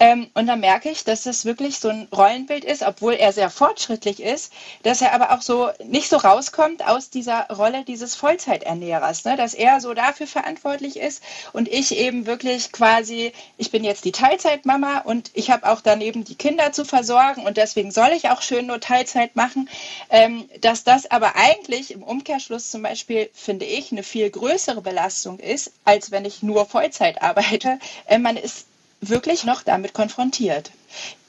Ähm, 0.00 0.28
und 0.34 0.46
dann 0.46 0.60
merke 0.60 0.90
ich, 0.90 1.04
dass 1.04 1.22
das 1.22 1.44
wirklich 1.44 1.78
so 1.78 1.90
ein 1.90 2.08
Rollenbild 2.12 2.64
ist, 2.64 2.82
obwohl 2.82 3.12
er 3.14 3.32
sehr 3.32 3.50
fortschrittlich 3.50 4.20
ist, 4.20 4.52
dass 4.82 5.00
er 5.00 5.12
aber 5.12 5.32
auch 5.32 5.42
so 5.42 5.68
nicht 5.84 6.08
so 6.08 6.16
rauskommt 6.16 6.84
aus 6.86 7.10
dieser 7.10 7.46
Rolle 7.50 7.84
dieses 7.84 8.16
Vollzeiternährers. 8.16 9.24
Ne? 9.24 9.36
Dass 9.36 9.54
er 9.54 9.80
so 9.80 9.94
dafür 9.94 10.26
verantwortlich 10.26 10.96
ist 10.96 11.22
und 11.52 11.68
ich 11.68 11.96
eben 11.96 12.26
wirklich 12.26 12.72
quasi, 12.72 13.32
ich 13.58 13.70
bin 13.70 13.84
jetzt 13.84 14.04
die 14.04 14.12
Teilzeitmama 14.12 15.00
und 15.00 15.19
und 15.20 15.30
ich 15.34 15.50
habe 15.50 15.70
auch 15.70 15.82
daneben 15.82 16.24
die 16.24 16.34
Kinder 16.34 16.72
zu 16.72 16.86
versorgen 16.86 17.44
und 17.44 17.58
deswegen 17.58 17.90
soll 17.90 18.08
ich 18.16 18.30
auch 18.30 18.40
schön 18.40 18.66
nur 18.66 18.80
Teilzeit 18.80 19.36
machen. 19.36 19.68
Ähm, 20.08 20.48
dass 20.62 20.82
das 20.82 21.10
aber 21.10 21.36
eigentlich 21.36 21.90
im 21.90 22.02
Umkehrschluss 22.02 22.70
zum 22.70 22.80
Beispiel, 22.80 23.28
finde 23.34 23.66
ich, 23.66 23.92
eine 23.92 24.02
viel 24.02 24.30
größere 24.30 24.80
Belastung 24.80 25.38
ist, 25.38 25.72
als 25.84 26.10
wenn 26.10 26.24
ich 26.24 26.42
nur 26.42 26.64
Vollzeit 26.64 27.20
arbeite. 27.20 27.78
Äh, 28.06 28.18
man 28.18 28.38
ist 28.38 28.64
wirklich 29.02 29.44
noch 29.44 29.62
damit 29.62 29.92
konfrontiert. 29.92 30.70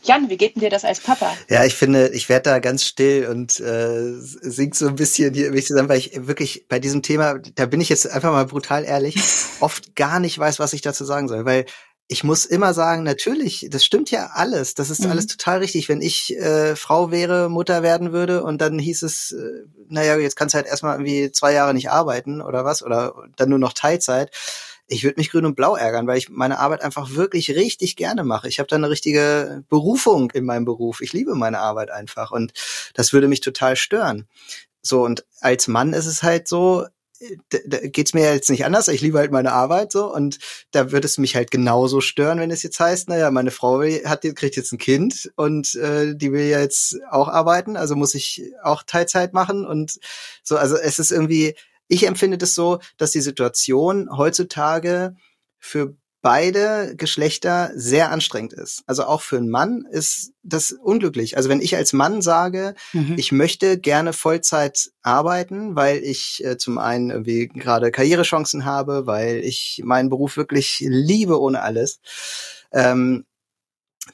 Jan, 0.03 0.29
wie 0.29 0.37
geht 0.37 0.55
denn 0.55 0.61
dir 0.61 0.69
das 0.69 0.85
als 0.85 1.01
Papa? 1.01 1.35
Ja, 1.49 1.65
ich 1.65 1.75
finde, 1.75 2.09
ich 2.09 2.29
werde 2.29 2.49
da 2.49 2.59
ganz 2.59 2.85
still 2.85 3.27
und 3.27 3.59
äh, 3.59 4.13
sing 4.19 4.73
so 4.73 4.87
ein 4.87 4.95
bisschen 4.95 5.33
hier 5.33 5.51
mich 5.51 5.67
zusammen, 5.67 5.89
weil 5.89 5.99
ich 5.99 6.11
wirklich 6.27 6.65
bei 6.69 6.79
diesem 6.79 7.03
Thema, 7.03 7.39
da 7.55 7.65
bin 7.65 7.81
ich 7.81 7.89
jetzt 7.89 8.09
einfach 8.09 8.31
mal 8.31 8.45
brutal 8.45 8.85
ehrlich, 8.85 9.15
oft 9.59 9.97
gar 9.97 10.21
nicht 10.21 10.39
weiß, 10.39 10.59
was 10.59 10.71
ich 10.71 10.81
dazu 10.81 11.03
sagen 11.03 11.27
soll, 11.27 11.43
weil 11.43 11.65
ich 12.11 12.25
muss 12.25 12.43
immer 12.43 12.73
sagen, 12.73 13.03
natürlich, 13.03 13.67
das 13.71 13.85
stimmt 13.85 14.11
ja 14.11 14.31
alles. 14.33 14.73
Das 14.73 14.89
ist 14.89 15.05
mhm. 15.05 15.11
alles 15.11 15.27
total 15.27 15.59
richtig. 15.59 15.87
Wenn 15.87 16.01
ich 16.01 16.35
äh, 16.35 16.75
Frau 16.75 17.09
wäre, 17.09 17.47
Mutter 17.47 17.83
werden 17.83 18.11
würde 18.11 18.43
und 18.43 18.59
dann 18.59 18.77
hieß 18.77 19.03
es, 19.03 19.31
äh, 19.31 19.63
naja, 19.87 20.17
jetzt 20.17 20.35
kannst 20.35 20.53
du 20.53 20.57
halt 20.57 20.67
erstmal 20.67 20.95
irgendwie 20.95 21.31
zwei 21.31 21.53
Jahre 21.53 21.73
nicht 21.73 21.89
arbeiten 21.89 22.41
oder 22.41 22.65
was, 22.65 22.83
oder 22.83 23.15
dann 23.37 23.47
nur 23.47 23.59
noch 23.59 23.71
Teilzeit. 23.71 24.29
Ich 24.87 25.05
würde 25.05 25.21
mich 25.21 25.31
grün 25.31 25.45
und 25.45 25.55
blau 25.55 25.77
ärgern, 25.77 26.05
weil 26.05 26.17
ich 26.17 26.27
meine 26.27 26.59
Arbeit 26.59 26.81
einfach 26.81 27.11
wirklich 27.11 27.51
richtig 27.51 27.95
gerne 27.95 28.25
mache. 28.25 28.49
Ich 28.49 28.59
habe 28.59 28.67
da 28.67 28.75
eine 28.75 28.89
richtige 28.89 29.63
Berufung 29.69 30.31
in 30.31 30.43
meinem 30.43 30.65
Beruf. 30.65 30.99
Ich 30.99 31.13
liebe 31.13 31.33
meine 31.35 31.59
Arbeit 31.59 31.91
einfach 31.91 32.31
und 32.31 32.51
das 32.93 33.13
würde 33.13 33.29
mich 33.29 33.39
total 33.39 33.77
stören. 33.77 34.27
So, 34.81 35.05
und 35.05 35.23
als 35.39 35.69
Mann 35.69 35.93
ist 35.93 36.07
es 36.07 36.23
halt 36.23 36.49
so, 36.49 36.87
da, 37.49 37.59
da 37.65 37.77
geht's 37.79 38.13
mir 38.13 38.33
jetzt 38.33 38.49
nicht 38.49 38.65
anders. 38.65 38.87
Ich 38.87 39.01
liebe 39.01 39.17
halt 39.17 39.31
meine 39.31 39.51
Arbeit 39.51 39.91
so 39.91 40.13
und 40.13 40.39
da 40.71 40.91
würde 40.91 41.05
es 41.05 41.17
mich 41.17 41.35
halt 41.35 41.51
genauso 41.51 42.01
stören, 42.01 42.39
wenn 42.39 42.51
es 42.51 42.63
jetzt 42.63 42.79
heißt, 42.79 43.09
naja, 43.09 43.31
meine 43.31 43.51
Frau 43.51 43.81
hat 43.81 44.21
kriegt 44.35 44.55
jetzt 44.55 44.71
ein 44.71 44.77
Kind 44.77 45.31
und 45.35 45.75
äh, 45.75 46.15
die 46.15 46.31
will 46.31 46.45
ja 46.45 46.59
jetzt 46.59 46.97
auch 47.09 47.27
arbeiten, 47.27 47.77
also 47.77 47.95
muss 47.95 48.15
ich 48.15 48.43
auch 48.63 48.83
Teilzeit 48.83 49.33
machen 49.33 49.65
und 49.65 49.99
so. 50.43 50.57
Also 50.57 50.77
es 50.77 50.99
ist 50.99 51.11
irgendwie, 51.11 51.55
ich 51.87 52.07
empfinde 52.07 52.37
das 52.37 52.53
so, 52.53 52.79
dass 52.97 53.11
die 53.11 53.21
Situation 53.21 54.09
heutzutage 54.15 55.15
für 55.59 55.95
beide 56.21 56.95
Geschlechter 56.95 57.71
sehr 57.75 58.11
anstrengend 58.11 58.53
ist. 58.53 58.83
Also 58.85 59.05
auch 59.05 59.21
für 59.21 59.37
einen 59.37 59.49
Mann 59.49 59.85
ist 59.89 60.33
das 60.43 60.71
unglücklich. 60.71 61.37
Also 61.37 61.49
wenn 61.49 61.61
ich 61.61 61.75
als 61.75 61.93
Mann 61.93 62.21
sage, 62.21 62.75
mhm. 62.93 63.15
ich 63.17 63.31
möchte 63.31 63.79
gerne 63.79 64.13
Vollzeit 64.13 64.91
arbeiten, 65.01 65.75
weil 65.75 65.97
ich 65.97 66.43
äh, 66.43 66.57
zum 66.57 66.77
einen 66.77 67.09
irgendwie 67.09 67.47
gerade 67.47 67.91
Karrierechancen 67.91 68.65
habe, 68.65 69.07
weil 69.07 69.37
ich 69.37 69.81
meinen 69.83 70.09
Beruf 70.09 70.37
wirklich 70.37 70.83
liebe 70.87 71.39
ohne 71.39 71.61
alles, 71.61 71.99
ähm, 72.71 73.25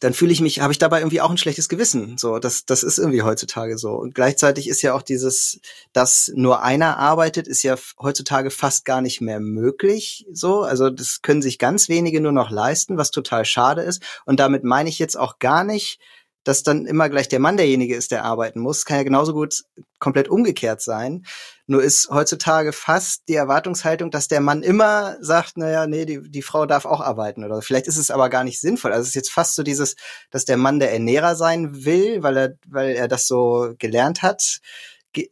dann 0.01 0.13
fühle 0.13 0.33
ich 0.33 0.41
mich, 0.41 0.59
habe 0.59 0.73
ich 0.73 0.79
dabei 0.79 0.99
irgendwie 0.99 1.21
auch 1.21 1.29
ein 1.29 1.37
schlechtes 1.37 1.69
Gewissen. 1.69 2.17
So, 2.17 2.39
das, 2.39 2.65
das 2.65 2.83
ist 2.83 2.97
irgendwie 2.97 3.21
heutzutage 3.21 3.77
so. 3.77 3.91
Und 3.91 4.13
gleichzeitig 4.13 4.67
ist 4.67 4.81
ja 4.81 4.93
auch 4.93 5.01
dieses, 5.01 5.59
dass 5.93 6.31
nur 6.35 6.61
einer 6.61 6.97
arbeitet, 6.97 7.47
ist 7.47 7.63
ja 7.63 7.75
heutzutage 7.99 8.51
fast 8.51 8.85
gar 8.85 9.01
nicht 9.01 9.21
mehr 9.21 9.39
möglich. 9.39 10.25
So, 10.31 10.61
also 10.61 10.89
das 10.89 11.21
können 11.21 11.41
sich 11.41 11.57
ganz 11.57 11.87
wenige 11.89 12.19
nur 12.19 12.33
noch 12.33 12.51
leisten, 12.51 12.97
was 12.97 13.11
total 13.11 13.45
schade 13.45 13.81
ist. 13.81 14.03
Und 14.25 14.39
damit 14.39 14.63
meine 14.63 14.89
ich 14.89 14.99
jetzt 14.99 15.17
auch 15.17 15.39
gar 15.39 15.63
nicht, 15.63 15.99
dass 16.47 16.63
dann 16.63 16.85
immer 16.85 17.09
gleich 17.09 17.27
der 17.27 17.39
Mann 17.39 17.57
derjenige 17.57 17.95
ist, 17.95 18.11
der 18.11 18.23
arbeiten 18.23 18.59
muss. 18.59 18.85
Kann 18.85 18.97
ja 18.97 19.03
genauso 19.03 19.33
gut 19.33 19.63
komplett 19.99 20.29
umgekehrt 20.29 20.81
sein. 20.81 21.25
Nur 21.65 21.83
ist 21.83 22.09
heutzutage 22.09 22.71
fast 22.71 23.23
die 23.27 23.35
Erwartungshaltung, 23.35 24.11
dass 24.11 24.29
der 24.29 24.39
Mann 24.39 24.63
immer 24.63 25.17
sagt, 25.19 25.57
naja, 25.57 25.87
nee, 25.87 26.05
die, 26.05 26.21
die 26.21 26.41
Frau 26.41 26.65
darf 26.65 26.85
auch 26.85 27.01
arbeiten. 27.01 27.43
Oder 27.43 27.61
vielleicht 27.61 27.87
ist 27.87 27.97
es 27.97 28.11
aber 28.11 28.29
gar 28.29 28.45
nicht 28.45 28.61
sinnvoll. 28.61 28.93
Also 28.93 29.01
es 29.01 29.09
ist 29.09 29.15
jetzt 29.15 29.31
fast 29.31 29.55
so 29.55 29.63
dieses, 29.63 29.97
dass 30.31 30.45
der 30.45 30.55
Mann 30.55 30.79
der 30.79 30.93
Ernährer 30.93 31.35
sein 31.35 31.83
will, 31.83 32.23
weil 32.23 32.37
er, 32.37 32.53
weil 32.67 32.91
er 32.91 33.09
das 33.09 33.27
so 33.27 33.73
gelernt 33.77 34.21
hat 34.21 34.59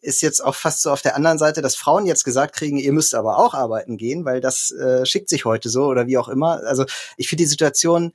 ist 0.02 0.22
jetzt 0.22 0.44
auch 0.44 0.56
fast 0.56 0.82
so 0.82 0.90
auf 0.90 1.04
der 1.04 1.16
anderen 1.16 1.38
Seite, 1.38 1.62
dass 1.62 1.76
Frauen 1.76 2.08
jetzt 2.08 2.24
gesagt 2.24 2.56
kriegen, 2.56 2.78
ihr 2.78 2.92
müsst 2.92 3.14
aber 3.14 3.38
auch 3.38 3.54
arbeiten 3.54 3.98
gehen, 3.98 4.26
weil 4.26 4.42
das 4.42 4.72
äh, 4.72 5.06
schickt 5.06 5.30
sich 5.30 5.46
heute 5.46 5.70
so 5.70 5.86
oder 5.86 6.08
wie 6.08 6.18
auch 6.18 6.28
immer. 6.28 6.62
Also 6.66 6.86
ich 7.18 7.30
finde 7.30 7.44
die 7.44 7.50
Situation 7.50 8.12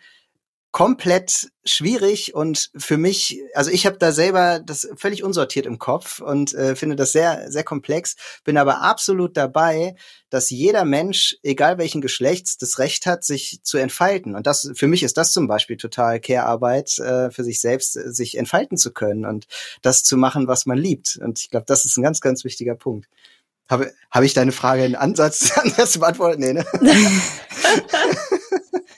komplett 0.72 1.50
schwierig 1.64 2.34
und 2.34 2.70
für 2.76 2.96
mich, 2.96 3.40
also 3.54 3.70
ich 3.70 3.86
habe 3.86 3.98
da 3.98 4.12
selber 4.12 4.60
das 4.60 4.88
völlig 4.94 5.24
unsortiert 5.24 5.66
im 5.66 5.78
Kopf 5.78 6.20
und 6.20 6.54
äh, 6.54 6.76
finde 6.76 6.94
das 6.94 7.10
sehr, 7.10 7.50
sehr 7.50 7.64
komplex, 7.64 8.14
bin 8.44 8.56
aber 8.56 8.80
absolut 8.80 9.36
dabei, 9.36 9.96
dass 10.30 10.48
jeder 10.48 10.84
Mensch, 10.84 11.36
egal 11.42 11.78
welchen 11.78 12.00
Geschlechts, 12.00 12.56
das 12.56 12.78
Recht 12.78 13.06
hat, 13.06 13.24
sich 13.24 13.60
zu 13.64 13.78
entfalten. 13.78 14.36
Und 14.36 14.46
das, 14.46 14.70
für 14.74 14.86
mich 14.86 15.02
ist 15.02 15.16
das 15.16 15.32
zum 15.32 15.48
Beispiel 15.48 15.76
total 15.76 16.20
Care-Arbeit, 16.20 16.98
äh, 17.00 17.30
für 17.32 17.42
sich 17.42 17.60
selbst 17.60 17.96
äh, 17.96 18.12
sich 18.12 18.38
entfalten 18.38 18.76
zu 18.76 18.92
können 18.92 19.24
und 19.24 19.48
das 19.82 20.04
zu 20.04 20.16
machen, 20.16 20.46
was 20.46 20.66
man 20.66 20.78
liebt. 20.78 21.18
Und 21.20 21.40
ich 21.40 21.50
glaube, 21.50 21.66
das 21.66 21.84
ist 21.84 21.96
ein 21.96 22.02
ganz, 22.02 22.20
ganz 22.20 22.44
wichtiger 22.44 22.76
Punkt. 22.76 23.08
Habe 23.68 23.92
hab 24.10 24.22
ich 24.22 24.34
deine 24.34 24.52
Frage 24.52 24.84
in 24.84 24.94
Ansatz 24.94 25.50
anders 25.56 25.98
beantwortet? 25.98 26.38
Nee, 26.38 26.52
ne? 26.52 26.64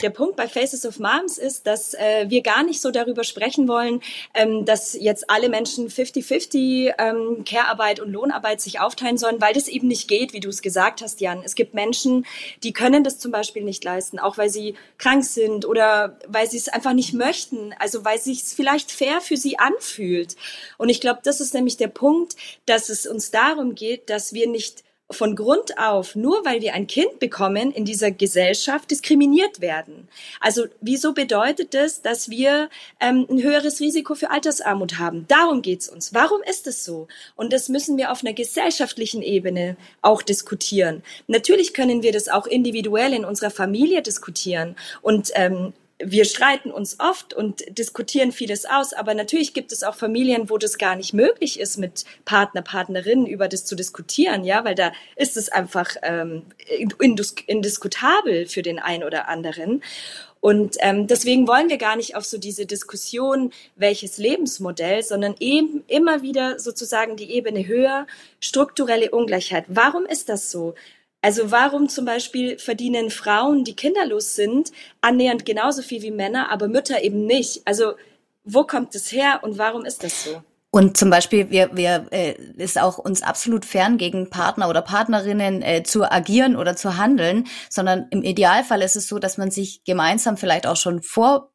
Der 0.02 0.11
Punkt 0.11 0.37
bei 0.37 0.49
Faces 0.49 0.85
of 0.85 0.99
Moms 0.99 1.38
ist, 1.38 1.66
dass 1.66 1.94
äh, 1.94 2.26
wir 2.28 2.42
gar 2.42 2.64
nicht 2.64 2.80
so 2.80 2.90
darüber 2.90 3.23
sprechen 3.23 3.68
wollen, 3.68 4.02
ähm, 4.35 4.64
dass 4.64 4.94
jetzt 4.94 5.30
alle 5.30 5.49
Menschen 5.49 5.88
50-50 5.88 6.94
ähm, 6.99 7.44
Care-Arbeit 7.44 8.00
und 8.00 8.11
Lohnarbeit 8.11 8.61
sich 8.61 8.80
aufteilen 8.80 9.16
sollen, 9.16 9.40
weil 9.40 9.54
das 9.54 9.68
eben 9.68 9.87
nicht 9.87 10.09
geht, 10.09 10.32
wie 10.32 10.40
du 10.40 10.49
es 10.49 10.61
gesagt 10.61 11.02
hast, 11.02 11.21
Jan. 11.21 11.42
Es 11.44 11.54
gibt 11.54 11.75
Menschen, 11.75 12.26
die 12.64 12.73
können 12.73 13.04
das 13.04 13.18
zum 13.18 13.30
Beispiel 13.30 13.62
nicht 13.62 13.85
leisten, 13.85 14.18
auch 14.18 14.38
weil 14.38 14.50
sie 14.50 14.75
krank 14.99 15.25
sind 15.25 15.64
oder 15.64 16.18
weil 16.26 16.50
sie 16.50 16.59
es 16.59 16.68
einfach 16.68 16.94
nicht 16.94 17.14
möchten, 17.14 17.73
also 17.78 18.04
weil 18.04 18.18
es 18.18 18.25
sich 18.25 18.42
vielleicht 18.42 18.90
fair 18.90 19.21
für 19.21 19.37
sie 19.37 19.59
anfühlt. 19.59 20.37
Und 20.78 20.88
ich 20.88 21.00
glaube, 21.00 21.21
das 21.23 21.40
ist 21.40 21.54
nämlich 21.54 21.76
der 21.76 21.88
Punkt, 21.88 22.37
dass 22.66 22.88
es 22.88 23.06
uns 23.06 23.30
darum 23.30 23.75
geht, 23.75 24.11
dass 24.11 24.32
wir 24.32 24.49
nicht 24.49 24.82
von 25.12 25.37
Grund 25.37 25.78
auf, 25.78 26.14
nur 26.16 26.45
weil 26.45 26.61
wir 26.61 26.75
ein 26.75 26.87
Kind 26.87 27.19
bekommen, 27.19 27.71
in 27.73 27.85
dieser 27.85 28.11
Gesellschaft 28.11 28.90
diskriminiert 28.90 29.61
werden. 29.61 30.09
Also 30.40 30.64
wieso 30.81 31.12
bedeutet 31.12 31.75
das, 31.75 32.02
dass 32.02 32.31
wir 32.31 32.69
ähm, 33.00 33.26
ein 33.31 33.42
höheres 33.42 33.81
Risiko 33.81 34.14
für 34.14 34.31
Altersarmut 34.31 34.99
haben? 34.99 35.26
Darum 35.28 35.62
geht's 35.62 35.88
uns. 35.88 36.14
Warum 36.14 36.42
ist 36.42 36.66
es 36.66 36.85
so? 36.85 37.09
Und 37.37 37.52
das 37.52 37.69
müssen 37.69 37.97
wir 37.97 38.11
auf 38.11 38.23
einer 38.23 38.33
gesellschaftlichen 38.33 39.23
Ebene 39.23 39.76
auch 40.00 40.23
diskutieren. 40.23 41.02
Natürlich 41.26 41.75
können 41.75 42.02
wir 42.02 42.12
das 42.12 42.28
auch 42.28 42.47
individuell 42.47 43.12
in 43.12 43.25
unserer 43.25 43.50
Familie 43.50 44.02
diskutieren 44.02 44.76
und 45.02 45.31
ähm, 45.35 45.73
wir 46.04 46.25
streiten 46.25 46.71
uns 46.71 46.99
oft 47.00 47.35
und 47.35 47.62
diskutieren 47.78 48.32
vieles 48.32 48.64
aus, 48.64 48.92
aber 48.92 49.14
natürlich 49.14 49.54
gibt 49.54 49.73
es 49.73 49.82
auch 49.82 49.94
Familien, 49.94 50.50
wo 50.50 50.59
das 50.59 50.78
gar 50.78 50.97
nicht 50.97 51.14
möglich 51.14 51.61
ist, 51.61 51.78
mit 51.78 52.04
Partner, 52.25 52.62
Partnerinnen 52.62 53.26
über 53.26 53.49
das 53.49 53.64
zu 53.64 53.75
diskutieren, 53.75 54.44
ja, 54.44 54.64
weil 54.64 54.75
da 54.75 54.92
ist 55.16 55.37
es 55.37 55.49
einfach 55.49 55.97
ähm, 56.02 56.42
indiskutabel 57.47 58.47
für 58.47 58.62
den 58.62 58.78
einen 58.78 59.04
oder 59.04 59.28
anderen. 59.28 59.82
Und 60.40 60.76
ähm, 60.80 61.06
deswegen 61.06 61.47
wollen 61.47 61.68
wir 61.68 61.78
gar 61.78 61.94
nicht 61.94 62.16
auf 62.16 62.25
so 62.25 62.37
diese 62.37 62.66
Diskussion, 62.66 63.52
welches 63.76 64.18
Lebensmodell, 64.18 65.04
sondern 65.04 65.37
eben 65.38 65.85
immer 65.87 66.23
wieder 66.23 66.59
sozusagen 66.59 67.16
die 67.16 67.30
Ebene 67.30 67.64
höher, 67.64 68.09
strukturelle 68.40 69.12
Ungleichheit. 69.12 69.66
Warum 69.68 70.04
ist 70.04 70.28
das 70.28 70.50
so? 70.50 70.75
Also 71.22 71.52
warum 71.52 71.88
zum 71.88 72.04
Beispiel 72.04 72.58
verdienen 72.58 73.10
Frauen, 73.10 73.64
die 73.64 73.74
kinderlos 73.74 74.34
sind, 74.34 74.72
annähernd 75.00 75.46
genauso 75.46 75.80
viel 75.80 76.02
wie 76.02 76.10
Männer, 76.10 76.50
aber 76.50 76.68
Mütter 76.68 77.02
eben 77.02 77.26
nicht? 77.26 77.62
Also 77.64 77.94
wo 78.44 78.64
kommt 78.64 78.94
es 78.96 79.12
her 79.12 79.40
und 79.42 79.56
warum 79.56 79.84
ist 79.84 80.02
das 80.02 80.24
so? 80.24 80.42
Und 80.74 80.96
zum 80.96 81.10
Beispiel, 81.10 81.50
wir, 81.50 81.70
wir 81.76 82.06
äh, 82.12 82.32
ist 82.56 82.80
auch 82.80 82.96
uns 82.96 83.22
absolut 83.22 83.66
fern, 83.66 83.98
gegen 83.98 84.30
Partner 84.30 84.70
oder 84.70 84.80
Partnerinnen 84.80 85.60
äh, 85.60 85.82
zu 85.82 86.10
agieren 86.10 86.56
oder 86.56 86.76
zu 86.76 86.96
handeln, 86.96 87.46
sondern 87.68 88.06
im 88.10 88.22
Idealfall 88.22 88.80
ist 88.80 88.96
es 88.96 89.06
so, 89.06 89.18
dass 89.18 89.36
man 89.36 89.50
sich 89.50 89.84
gemeinsam 89.84 90.38
vielleicht 90.38 90.66
auch 90.66 90.76
schon 90.76 91.02
vor 91.02 91.51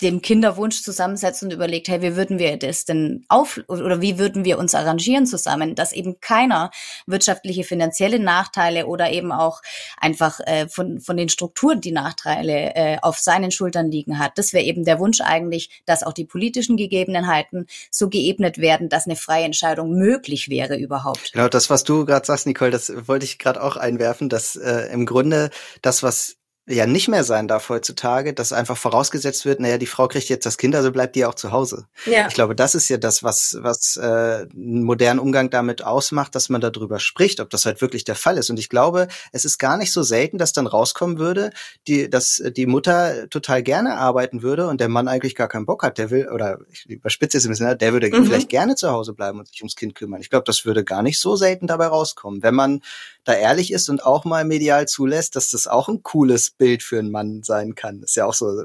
dem 0.00 0.20
Kinderwunsch 0.20 0.82
zusammensetzt 0.82 1.42
und 1.42 1.52
überlegt, 1.52 1.88
hey, 1.88 2.02
wie 2.02 2.16
würden 2.16 2.38
wir 2.38 2.56
das 2.56 2.84
denn 2.84 3.24
auf 3.28 3.60
oder 3.68 4.00
wie 4.00 4.18
würden 4.18 4.44
wir 4.44 4.58
uns 4.58 4.74
arrangieren 4.74 5.26
zusammen, 5.26 5.74
dass 5.74 5.92
eben 5.92 6.20
keiner 6.20 6.70
wirtschaftliche, 7.06 7.64
finanzielle 7.64 8.18
Nachteile 8.18 8.86
oder 8.86 9.10
eben 9.10 9.32
auch 9.32 9.62
einfach 9.96 10.40
äh, 10.40 10.68
von, 10.68 11.00
von 11.00 11.16
den 11.16 11.28
Strukturen 11.28 11.80
die 11.80 11.92
Nachteile 11.92 12.74
äh, 12.74 12.98
auf 13.02 13.18
seinen 13.18 13.50
Schultern 13.50 13.90
liegen 13.90 14.18
hat. 14.18 14.38
Das 14.38 14.52
wäre 14.52 14.64
eben 14.64 14.84
der 14.84 14.98
Wunsch 14.98 15.20
eigentlich, 15.20 15.82
dass 15.86 16.02
auch 16.02 16.12
die 16.12 16.24
politischen 16.24 16.76
Gegebenheiten 16.76 17.66
so 17.90 18.08
geebnet 18.08 18.58
werden, 18.58 18.88
dass 18.88 19.06
eine 19.06 19.16
freie 19.16 19.44
Entscheidung 19.44 19.92
möglich 19.92 20.48
wäre 20.48 20.76
überhaupt. 20.76 21.32
Genau, 21.32 21.48
das, 21.48 21.70
was 21.70 21.84
du 21.84 22.04
gerade 22.04 22.26
sagst, 22.26 22.46
Nicole, 22.46 22.70
das 22.70 22.92
wollte 23.06 23.24
ich 23.24 23.38
gerade 23.38 23.62
auch 23.62 23.76
einwerfen, 23.76 24.28
dass 24.28 24.56
äh, 24.56 24.92
im 24.92 25.06
Grunde 25.06 25.50
das, 25.80 26.02
was 26.02 26.36
ja 26.66 26.86
nicht 26.86 27.08
mehr 27.08 27.24
sein 27.24 27.48
darf 27.48 27.68
heutzutage, 27.68 28.34
dass 28.34 28.52
einfach 28.52 28.76
vorausgesetzt 28.76 29.44
wird, 29.44 29.58
naja, 29.58 29.78
die 29.78 29.86
Frau 29.86 30.06
kriegt 30.06 30.28
jetzt 30.28 30.46
das 30.46 30.58
Kind, 30.58 30.76
also 30.76 30.92
bleibt 30.92 31.16
die 31.16 31.24
auch 31.24 31.34
zu 31.34 31.50
Hause. 31.50 31.86
Ja. 32.06 32.28
Ich 32.28 32.34
glaube, 32.34 32.54
das 32.54 32.76
ist 32.76 32.88
ja 32.88 32.98
das, 32.98 33.24
was, 33.24 33.58
was 33.60 33.96
äh, 33.96 34.46
einen 34.54 34.84
modernen 34.84 35.18
Umgang 35.18 35.50
damit 35.50 35.84
ausmacht, 35.84 36.36
dass 36.36 36.48
man 36.48 36.60
darüber 36.60 37.00
spricht, 37.00 37.40
ob 37.40 37.50
das 37.50 37.66
halt 37.66 37.80
wirklich 37.80 38.04
der 38.04 38.14
Fall 38.14 38.38
ist. 38.38 38.48
Und 38.48 38.60
ich 38.60 38.68
glaube, 38.68 39.08
es 39.32 39.44
ist 39.44 39.58
gar 39.58 39.76
nicht 39.76 39.90
so 39.90 40.02
selten, 40.02 40.38
dass 40.38 40.52
dann 40.52 40.68
rauskommen 40.68 41.18
würde, 41.18 41.50
die, 41.88 42.08
dass 42.08 42.40
die 42.56 42.66
Mutter 42.66 43.28
total 43.28 43.64
gerne 43.64 43.96
arbeiten 43.96 44.42
würde 44.42 44.68
und 44.68 44.80
der 44.80 44.88
Mann 44.88 45.08
eigentlich 45.08 45.34
gar 45.34 45.48
keinen 45.48 45.66
Bock 45.66 45.82
hat, 45.82 45.98
der 45.98 46.10
will, 46.10 46.28
oder 46.28 46.58
ich 46.70 46.86
überspitze 46.86 47.38
es 47.38 47.44
ein 47.44 47.50
bisschen, 47.50 47.76
der 47.76 47.92
würde 47.92 48.08
mhm. 48.08 48.24
vielleicht 48.24 48.48
gerne 48.48 48.76
zu 48.76 48.90
Hause 48.90 49.14
bleiben 49.14 49.40
und 49.40 49.48
sich 49.48 49.60
ums 49.62 49.74
Kind 49.74 49.96
kümmern. 49.96 50.20
Ich 50.20 50.30
glaube, 50.30 50.44
das 50.44 50.64
würde 50.64 50.84
gar 50.84 51.02
nicht 51.02 51.18
so 51.18 51.34
selten 51.34 51.66
dabei 51.66 51.88
rauskommen, 51.88 52.44
wenn 52.44 52.54
man 52.54 52.82
da 53.24 53.34
ehrlich 53.34 53.72
ist 53.72 53.88
und 53.88 54.04
auch 54.04 54.24
mal 54.24 54.44
medial 54.44 54.86
zulässt, 54.88 55.36
dass 55.36 55.50
das 55.50 55.66
auch 55.66 55.88
ein 55.88 56.02
cooles 56.02 56.50
Bild 56.50 56.82
für 56.82 56.98
einen 56.98 57.10
Mann 57.10 57.42
sein 57.42 57.74
kann. 57.74 58.02
ist 58.02 58.16
ja 58.16 58.26
auch 58.26 58.34
so, 58.34 58.64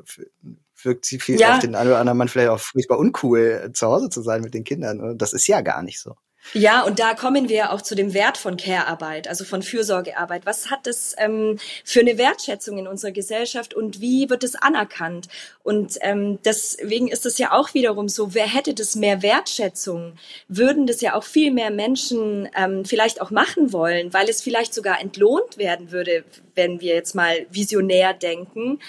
wirkt 0.84 1.05
sie 1.05 1.19
viel 1.19 1.39
ja. 1.39 1.55
auf 1.55 1.60
den 1.60 1.75
einen 1.75 1.89
oder 1.89 1.99
anderen 1.99 2.17
Mann 2.17 2.27
vielleicht 2.27 2.49
auch 2.49 2.60
furchtbar 2.60 2.99
uncool, 2.99 3.71
zu 3.73 3.88
Hause 3.88 4.10
zu 4.10 4.21
sein 4.21 4.41
mit 4.41 4.53
den 4.53 4.63
Kindern. 4.63 5.17
Das 5.17 5.34
ist 5.34 5.47
ja 5.47 5.62
gar 5.62 5.84
nicht 5.84 5.99
so. 5.99 6.15
Ja, 6.53 6.83
und 6.83 6.99
da 6.99 7.13
kommen 7.13 7.49
wir 7.49 7.71
auch 7.71 7.81
zu 7.81 7.95
dem 7.95 8.13
Wert 8.13 8.38
von 8.38 8.57
Care-Arbeit, 8.57 9.27
also 9.27 9.43
von 9.43 9.62
Fürsorgearbeit. 9.62 10.45
Was 10.45 10.71
hat 10.71 10.88
das 10.88 11.13
ähm, 11.17 11.60
für 11.83 11.99
eine 11.99 12.17
Wertschätzung 12.17 12.77
in 12.77 12.88
unserer 12.88 13.12
Gesellschaft 13.12 13.73
und 13.73 13.99
wie 14.01 14.29
wird 14.29 14.43
es 14.43 14.55
anerkannt? 14.55 15.27
Und 15.63 15.97
ähm, 16.01 16.39
deswegen 16.45 17.10
ist 17.10 17.25
es 17.25 17.38
ja 17.38 17.51
auch 17.51 17.73
wiederum 17.73 18.07
so, 18.07 18.33
wer 18.33 18.47
hätte 18.47 18.73
das 18.73 18.95
mehr 18.95 19.21
Wertschätzung, 19.21 20.13
würden 20.47 20.88
das 20.88 21.01
ja 21.01 21.15
auch 21.15 21.23
viel 21.23 21.51
mehr 21.51 21.71
Menschen 21.71 22.49
ähm, 22.55 22.86
vielleicht 22.86 23.21
auch 23.21 23.31
machen 23.31 23.73
wollen, 23.73 24.13
weil 24.13 24.29
es 24.29 24.41
vielleicht 24.41 24.73
sogar 24.73 25.01
entlohnt 25.01 25.57
werden 25.57 25.91
würde, 25.91 26.23
wenn 26.58 26.82
wir 26.82 26.96
jetzt 26.96 27.15
mal 27.15 27.46
visionär 27.50 28.13
denken. 28.13 28.80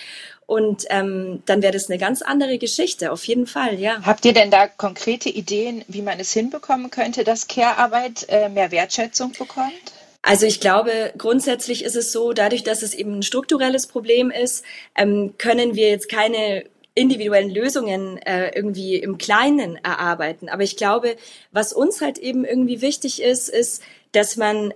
Und 0.46 0.86
ähm, 0.88 1.42
dann 1.44 1.62
wäre 1.62 1.74
das 1.74 1.90
eine 1.90 1.98
ganz 1.98 2.22
andere 2.22 2.56
Geschichte, 2.56 3.12
auf 3.12 3.24
jeden 3.24 3.46
Fall, 3.46 3.78
ja. 3.78 4.00
Habt 4.02 4.24
ihr 4.24 4.32
denn 4.32 4.50
da 4.50 4.66
konkrete 4.66 5.28
Ideen, 5.28 5.84
wie 5.88 6.00
man 6.00 6.18
es 6.18 6.32
hinbekommen 6.32 6.90
könnte, 6.90 7.22
dass 7.22 7.48
Care-Arbeit 7.48 8.26
äh, 8.30 8.48
mehr 8.48 8.70
Wertschätzung 8.70 9.32
bekommt? 9.32 9.74
Also 10.22 10.46
ich 10.46 10.60
glaube, 10.60 11.12
grundsätzlich 11.16 11.84
ist 11.84 11.96
es 11.96 12.12
so, 12.12 12.32
dadurch, 12.32 12.64
dass 12.64 12.82
es 12.82 12.94
eben 12.94 13.18
ein 13.18 13.22
strukturelles 13.22 13.86
Problem 13.86 14.30
ist, 14.30 14.64
ähm, 14.96 15.34
können 15.38 15.74
wir 15.74 15.90
jetzt 15.90 16.08
keine 16.08 16.64
individuellen 16.94 17.50
Lösungen 17.50 18.18
äh, 18.18 18.50
irgendwie 18.54 18.96
im 18.96 19.18
Kleinen 19.18 19.76
erarbeiten. 19.76 20.48
Aber 20.48 20.64
ich 20.64 20.76
glaube, 20.76 21.16
was 21.52 21.72
uns 21.72 22.00
halt 22.00 22.18
eben 22.18 22.44
irgendwie 22.44 22.82
wichtig 22.82 23.22
ist, 23.22 23.48
ist, 23.48 23.82
dass 24.12 24.36
man 24.36 24.74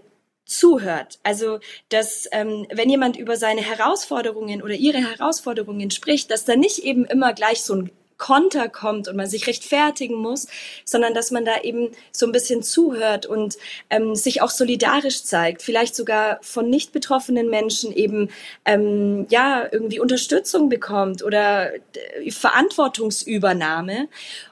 zuhört. 0.58 1.18
Also, 1.22 1.60
dass 1.88 2.28
ähm, 2.32 2.66
wenn 2.72 2.90
jemand 2.90 3.16
über 3.16 3.36
seine 3.36 3.62
Herausforderungen 3.62 4.62
oder 4.62 4.74
ihre 4.74 4.98
Herausforderungen 4.98 5.90
spricht, 5.90 6.30
dass 6.30 6.44
da 6.44 6.56
nicht 6.56 6.80
eben 6.80 7.04
immer 7.04 7.32
gleich 7.32 7.62
so 7.62 7.74
ein 7.74 7.90
Konter 8.22 8.68
kommt 8.68 9.08
und 9.08 9.16
man 9.16 9.26
sich 9.26 9.48
rechtfertigen 9.48 10.14
muss, 10.14 10.46
sondern 10.84 11.12
dass 11.12 11.32
man 11.32 11.44
da 11.44 11.60
eben 11.62 11.90
so 12.12 12.24
ein 12.24 12.30
bisschen 12.30 12.62
zuhört 12.62 13.26
und 13.26 13.56
ähm, 13.90 14.14
sich 14.14 14.42
auch 14.42 14.50
solidarisch 14.50 15.24
zeigt, 15.24 15.60
vielleicht 15.60 15.96
sogar 15.96 16.38
von 16.40 16.70
nicht 16.70 16.92
betroffenen 16.92 17.50
Menschen 17.50 17.92
eben 17.92 18.30
ähm, 18.64 19.26
ja 19.28 19.66
irgendwie 19.72 19.98
Unterstützung 19.98 20.68
bekommt 20.68 21.24
oder 21.24 21.74
äh, 21.74 22.30
Verantwortungsübernahme. 22.30 24.06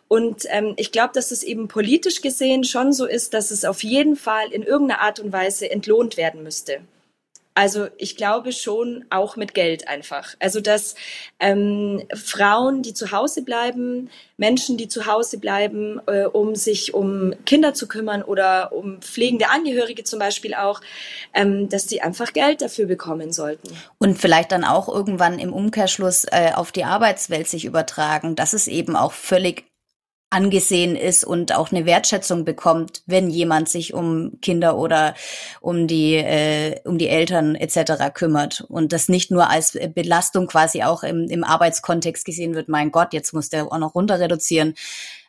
Und 0.08 0.46
ähm, 0.48 0.74
ich 0.76 0.90
glaube, 0.90 1.12
dass 1.14 1.30
es 1.30 1.44
eben 1.44 1.68
politisch 1.68 2.22
gesehen 2.22 2.64
schon 2.64 2.92
so 2.92 3.06
ist, 3.06 3.34
dass 3.34 3.52
es 3.52 3.64
auf 3.64 3.84
jeden 3.84 4.16
Fall 4.16 4.50
in 4.50 4.64
irgendeiner 4.64 5.00
Art 5.00 5.20
und 5.20 5.32
Weise 5.32 5.70
entlohnt 5.70 6.16
werden 6.16 6.42
müsste. 6.42 6.80
Also 7.54 7.88
ich 7.98 8.16
glaube 8.16 8.52
schon 8.52 9.04
auch 9.10 9.36
mit 9.36 9.54
Geld 9.54 9.88
einfach. 9.88 10.34
Also 10.38 10.60
dass 10.60 10.94
ähm, 11.40 12.02
Frauen, 12.14 12.82
die 12.82 12.94
zu 12.94 13.10
Hause 13.10 13.42
bleiben, 13.42 14.08
Menschen, 14.36 14.76
die 14.76 14.88
zu 14.88 15.06
Hause 15.06 15.38
bleiben, 15.38 16.00
äh, 16.06 16.24
um 16.24 16.54
sich 16.54 16.94
um 16.94 17.34
Kinder 17.44 17.74
zu 17.74 17.88
kümmern 17.88 18.22
oder 18.22 18.72
um 18.72 19.02
pflegende 19.02 19.50
Angehörige 19.50 20.04
zum 20.04 20.18
Beispiel 20.18 20.54
auch, 20.54 20.80
ähm, 21.34 21.68
dass 21.68 21.86
die 21.86 22.02
einfach 22.02 22.32
Geld 22.32 22.62
dafür 22.62 22.86
bekommen 22.86 23.32
sollten. 23.32 23.76
Und 23.98 24.18
vielleicht 24.18 24.52
dann 24.52 24.64
auch 24.64 24.88
irgendwann 24.88 25.38
im 25.38 25.52
Umkehrschluss 25.52 26.24
äh, 26.30 26.52
auf 26.54 26.72
die 26.72 26.84
Arbeitswelt 26.84 27.48
sich 27.48 27.64
übertragen, 27.64 28.36
dass 28.36 28.52
es 28.52 28.68
eben 28.68 28.96
auch 28.96 29.12
völlig 29.12 29.69
angesehen 30.30 30.94
ist 30.94 31.24
und 31.24 31.54
auch 31.54 31.72
eine 31.72 31.86
Wertschätzung 31.86 32.44
bekommt, 32.44 33.02
wenn 33.06 33.30
jemand 33.30 33.68
sich 33.68 33.92
um 33.94 34.40
Kinder 34.40 34.78
oder 34.78 35.14
um 35.60 35.88
die 35.88 36.14
äh, 36.14 36.80
um 36.84 36.98
die 36.98 37.08
Eltern 37.08 37.56
etc. 37.56 38.14
kümmert 38.14 38.60
und 38.68 38.92
das 38.92 39.08
nicht 39.08 39.32
nur 39.32 39.50
als 39.50 39.76
Belastung 39.94 40.46
quasi 40.46 40.84
auch 40.84 41.02
im, 41.02 41.28
im 41.28 41.42
Arbeitskontext 41.42 42.24
gesehen 42.24 42.54
wird. 42.54 42.68
Mein 42.68 42.92
Gott, 42.92 43.12
jetzt 43.12 43.32
muss 43.32 43.48
der 43.48 43.70
auch 43.72 43.78
noch 43.78 43.96
runter 43.96 44.20
reduzieren. 44.20 44.74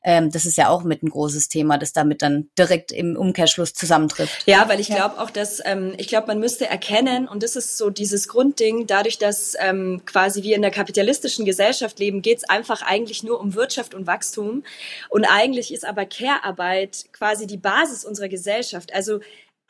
Ähm, 0.04 0.32
das 0.32 0.46
ist 0.46 0.58
ja 0.58 0.70
auch 0.70 0.84
mit 0.84 1.04
ein 1.04 1.10
großes 1.10 1.48
Thema, 1.48 1.78
das 1.78 1.94
damit 1.94 2.22
dann 2.22 2.50
direkt 2.58 2.92
im 2.92 3.16
Umkehrschluss 3.16 3.74
zusammentrifft. 3.74 4.48
Ja, 4.48 4.68
weil 4.68 4.80
ich 4.80 4.88
glaube 4.88 5.20
auch, 5.20 5.30
dass 5.30 5.62
ähm, 5.64 5.94
ich 5.98 6.08
glaube, 6.08 6.28
man 6.28 6.40
müsste 6.40 6.68
erkennen 6.68 7.28
und 7.28 7.44
das 7.44 7.56
ist 7.56 7.78
so 7.78 7.90
dieses 7.90 8.28
Grundding, 8.28 8.88
dadurch, 8.88 9.18
dass 9.18 9.56
ähm, 9.60 10.02
quasi 10.06 10.44
wir 10.44 10.56
in 10.56 10.62
der 10.62 10.72
kapitalistischen 10.72 11.46
Gesellschaft 11.46 12.00
leben, 12.00 12.22
geht 12.22 12.40
es 12.40 12.50
einfach 12.50 12.82
eigentlich 12.82 13.24
nur 13.24 13.40
um 13.40 13.54
Wirtschaft 13.54 13.94
und 13.94 14.08
Wachstum 14.08 14.64
und 15.10 15.26
eigentlich 15.26 15.74
ist 15.74 15.86
aber 15.86 16.06
Care-Arbeit 16.06 17.06
quasi 17.14 17.46
die 17.46 17.58
Basis 17.58 18.04
unserer 18.04 18.30
Gesellschaft. 18.30 18.94
Also 18.94 19.20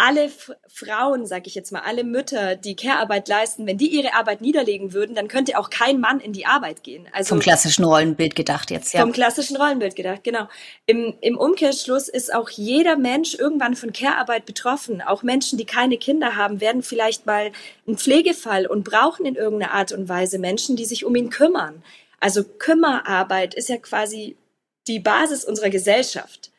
alle 0.02 0.26
F 0.26 0.52
Frauen, 0.68 1.26
sag 1.28 1.46
ich 1.46 1.54
jetzt 1.54 1.72
mal, 1.72 1.82
alle 1.82 2.04
Mütter, 2.04 2.56
die 2.56 2.76
Care-Arbeit 2.76 3.28
leisten, 3.28 3.68
wenn 3.68 3.78
die 3.78 3.88
ihre 3.88 4.14
Arbeit 4.16 4.42
niederlegen 4.42 4.94
würden, 4.94 5.16
dann 5.16 5.28
könnte 5.28 5.58
auch 5.60 5.70
kein 5.70 6.00
Mann 6.00 6.20
in 6.20 6.34
die 6.34 6.46
Arbeit 6.46 6.84
gehen. 6.84 7.08
Also 7.12 7.30
vom 7.30 7.40
klassischen 7.40 7.86
Rollenbild 7.86 8.36
gedacht 8.36 8.72
jetzt, 8.72 8.94
ja. 8.94 9.02
Vom 9.02 9.12
klassischen 9.12 9.58
Rollenbild 9.58 9.96
gedacht, 9.96 10.24
genau. 10.24 10.48
Im, 10.88 11.14
im 11.22 11.38
Umkehrschluss 11.38 12.08
ist 12.10 12.34
auch 12.34 12.50
jeder 12.50 12.96
Mensch 12.98 13.36
irgendwann 13.36 13.76
von 13.76 13.94
Care-Arbeit 13.94 14.46
betroffen. 14.46 15.02
Auch 15.02 15.22
Menschen, 15.22 15.60
die 15.60 15.66
keine 15.66 15.98
Kinder 15.98 16.36
haben, 16.36 16.62
werden 16.62 16.82
vielleicht 16.82 17.28
mal 17.28 17.52
ein 17.88 17.98
Pflegefall 17.98 18.66
und 18.66 18.84
brauchen 18.84 19.26
in 19.26 19.36
irgendeiner 19.36 19.74
Art 19.74 19.92
und 19.92 20.10
Weise 20.10 20.40
Menschen, 20.40 20.76
die 20.76 20.86
sich 20.86 21.06
um 21.06 21.16
ihn 21.16 21.30
kümmern. 21.30 21.84
Also 22.20 22.44
Kümmerarbeit 22.44 23.54
ist 23.54 23.70
ja 23.70 23.78
quasi 23.78 24.36
die 24.88 25.00
Basis 25.00 25.46
unserer 25.46 25.70
Gesellschaft. 25.70 26.52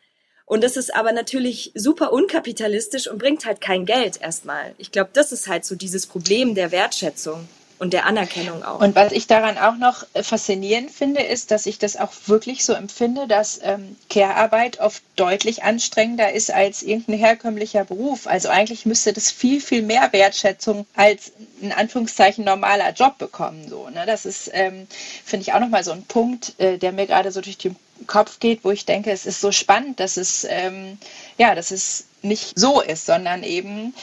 Und 0.46 0.64
das 0.64 0.76
ist 0.76 0.94
aber 0.94 1.12
natürlich 1.12 1.72
super 1.74 2.12
unkapitalistisch 2.12 3.09
und 3.09 3.18
bringt 3.18 3.46
halt 3.46 3.61
kein 3.61 3.87
Geld 3.87 4.20
erstmal. 4.20 4.74
Ich 4.78 4.92
glaube, 4.92 5.11
das 5.12 5.33
ist 5.33 5.48
halt 5.48 5.64
so 5.64 5.74
dieses 5.74 6.07
Problem 6.07 6.55
der 6.55 6.72
Wertschätzung 6.72 7.48
und 7.83 7.92
der 7.92 8.07
Anerkennung 8.07 8.62
auch. 8.62 8.81
Und 8.81 8.94
was 8.94 9.11
ich 9.11 9.26
daran 9.26 9.59
auch 9.59 9.76
noch 9.76 10.07
äh, 10.14 10.22
faszinierend 10.22 10.92
finde, 10.92 11.20
ist, 11.20 11.50
dass 11.50 11.66
ich 11.66 11.81
das 11.81 11.96
auch 11.96 12.12
wirklich 12.26 12.64
so 12.64 12.74
empfinde, 12.74 13.26
dass 13.26 13.59
ähm, 13.61 13.96
Care-Arbeit 14.09 14.78
oft 14.78 15.02
deutlich 15.16 15.64
anstrengender 15.64 16.33
ist 16.33 16.52
als 16.52 16.85
irgendein 16.85 17.18
herkömmlicher 17.18 17.85
Beruf. 17.85 18.28
Also 18.28 18.50
eigentlich 18.50 18.87
müsste 18.87 19.12
das 19.12 19.33
viel, 19.33 19.61
viel 19.61 19.83
mehr 19.83 20.12
Wertschätzung 20.12 20.87
als 20.94 21.33
in 21.61 21.72
Anführungszeichen 21.72 22.44
normaler 22.44 22.92
Job 22.92 23.18
bekommen. 23.18 23.68
So, 23.68 23.88
ne? 23.88 24.05
Das 24.07 24.26
ist, 24.26 24.48
ähm, 24.52 24.87
finde 25.24 25.42
ich, 25.42 25.52
auch 25.52 25.61
nochmal 25.61 25.83
so 25.83 25.90
ein 25.90 26.05
Punkt, 26.05 26.52
äh, 26.61 26.78
der 26.78 26.92
mir 26.92 27.09
gerade 27.09 27.33
so 27.33 27.40
durch 27.40 27.59
den 27.59 27.74
Kopf 28.06 28.40
geht, 28.40 28.64
wo 28.64 28.70
ich 28.70 28.84
denke, 28.84 29.10
es 29.10 29.26
ist 29.26 29.40
so 29.40 29.52
spannend, 29.52 30.00
dass 30.00 30.16
es, 30.16 30.46
ähm, 30.48 30.98
ja, 31.38 31.54
dass 31.54 31.70
es 31.70 32.04
nicht 32.22 32.58
so 32.58 32.80
ist, 32.80 33.06
sondern 33.06 33.42
eben 33.42 33.94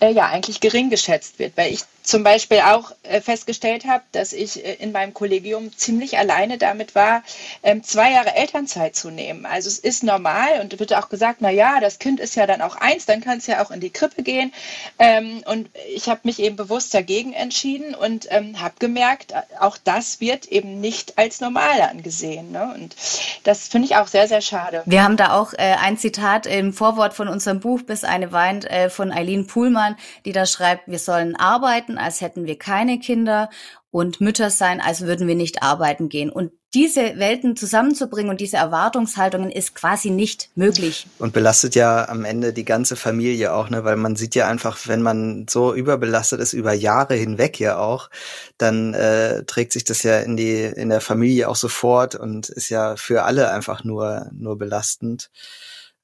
äh, 0.00 0.12
ja 0.12 0.26
eigentlich 0.26 0.60
gering 0.60 0.90
geschätzt 0.90 1.38
wird, 1.38 1.56
weil 1.56 1.72
ich 1.72 1.80
zum 2.06 2.22
Beispiel 2.22 2.60
auch 2.60 2.92
äh, 3.02 3.20
festgestellt 3.20 3.84
habe, 3.84 4.04
dass 4.12 4.32
ich 4.32 4.64
äh, 4.64 4.74
in 4.74 4.92
meinem 4.92 5.12
Kollegium 5.12 5.76
ziemlich 5.76 6.16
alleine 6.18 6.56
damit 6.56 6.94
war, 6.94 7.22
ähm, 7.64 7.82
zwei 7.82 8.12
Jahre 8.12 8.34
Elternzeit 8.36 8.94
zu 8.94 9.10
nehmen. 9.10 9.44
Also 9.44 9.68
es 9.68 9.80
ist 9.80 10.04
normal 10.04 10.60
und 10.60 10.78
wird 10.78 10.94
auch 10.94 11.08
gesagt, 11.08 11.38
na 11.40 11.50
ja, 11.50 11.80
das 11.80 11.98
Kind 11.98 12.20
ist 12.20 12.36
ja 12.36 12.46
dann 12.46 12.62
auch 12.62 12.76
eins, 12.76 13.06
dann 13.06 13.20
kann 13.20 13.38
es 13.38 13.48
ja 13.48 13.64
auch 13.64 13.72
in 13.72 13.80
die 13.80 13.90
Krippe 13.90 14.22
gehen. 14.22 14.52
Ähm, 15.00 15.42
und 15.46 15.68
ich 15.94 16.08
habe 16.08 16.20
mich 16.22 16.38
eben 16.38 16.54
bewusst 16.54 16.94
dagegen 16.94 17.32
entschieden 17.32 17.94
und 17.94 18.28
ähm, 18.30 18.60
habe 18.60 18.74
gemerkt, 18.78 19.34
auch 19.58 19.76
das 19.76 20.20
wird 20.20 20.46
eben 20.46 20.80
nicht 20.80 21.18
als 21.18 21.40
normal 21.40 21.80
angesehen. 21.80 22.52
Ne? 22.52 22.72
Und 22.72 22.94
das 23.42 23.66
finde 23.66 23.86
ich 23.86 23.96
auch 23.96 24.06
sehr, 24.06 24.28
sehr 24.28 24.42
schade. 24.42 24.82
Wir 24.86 25.02
haben 25.02 25.16
da 25.16 25.32
auch 25.32 25.52
äh, 25.54 25.74
ein 25.80 25.98
Zitat 25.98 26.46
im 26.46 26.72
Vorwort 26.72 27.14
von 27.14 27.26
unserem 27.26 27.58
Buch 27.58 27.82
Bis 27.82 28.04
eine 28.04 28.30
weint 28.30 28.64
äh, 28.64 28.90
von 28.90 29.10
Eileen 29.10 29.46
Puhlmann, 29.48 29.85
die 30.24 30.32
da 30.32 30.46
schreibt, 30.46 30.88
wir 30.88 30.98
sollen 30.98 31.36
arbeiten, 31.36 31.98
als 31.98 32.20
hätten 32.20 32.46
wir 32.46 32.58
keine 32.58 32.98
Kinder 32.98 33.50
und 33.90 34.20
Mütter 34.20 34.50
sein, 34.50 34.80
als 34.80 35.02
würden 35.02 35.26
wir 35.28 35.36
nicht 35.36 35.62
arbeiten 35.62 36.08
gehen. 36.08 36.28
Und 36.30 36.52
diese 36.74 37.18
Welten 37.18 37.56
zusammenzubringen 37.56 38.28
und 38.28 38.42
diese 38.42 38.58
Erwartungshaltungen 38.58 39.50
ist 39.50 39.74
quasi 39.74 40.10
nicht 40.10 40.50
möglich. 40.54 41.06
Und 41.18 41.32
belastet 41.32 41.74
ja 41.74 42.06
am 42.06 42.26
Ende 42.26 42.52
die 42.52 42.66
ganze 42.66 42.96
Familie 42.96 43.54
auch, 43.54 43.70
ne? 43.70 43.84
Weil 43.84 43.96
man 43.96 44.14
sieht 44.14 44.34
ja 44.34 44.46
einfach, 44.46 44.76
wenn 44.86 45.00
man 45.00 45.46
so 45.48 45.72
überbelastet 45.72 46.40
ist 46.40 46.52
über 46.52 46.74
Jahre 46.74 47.14
hinweg 47.14 47.58
ja 47.58 47.78
auch, 47.78 48.10
dann 48.58 48.92
äh, 48.92 49.44
trägt 49.44 49.72
sich 49.72 49.84
das 49.84 50.02
ja 50.02 50.18
in 50.18 50.36
die 50.36 50.64
in 50.64 50.90
der 50.90 51.00
Familie 51.00 51.48
auch 51.48 51.56
sofort 51.56 52.14
und 52.14 52.50
ist 52.50 52.68
ja 52.68 52.96
für 52.96 53.22
alle 53.22 53.50
einfach 53.50 53.82
nur 53.82 54.28
nur 54.34 54.58
belastend. 54.58 55.30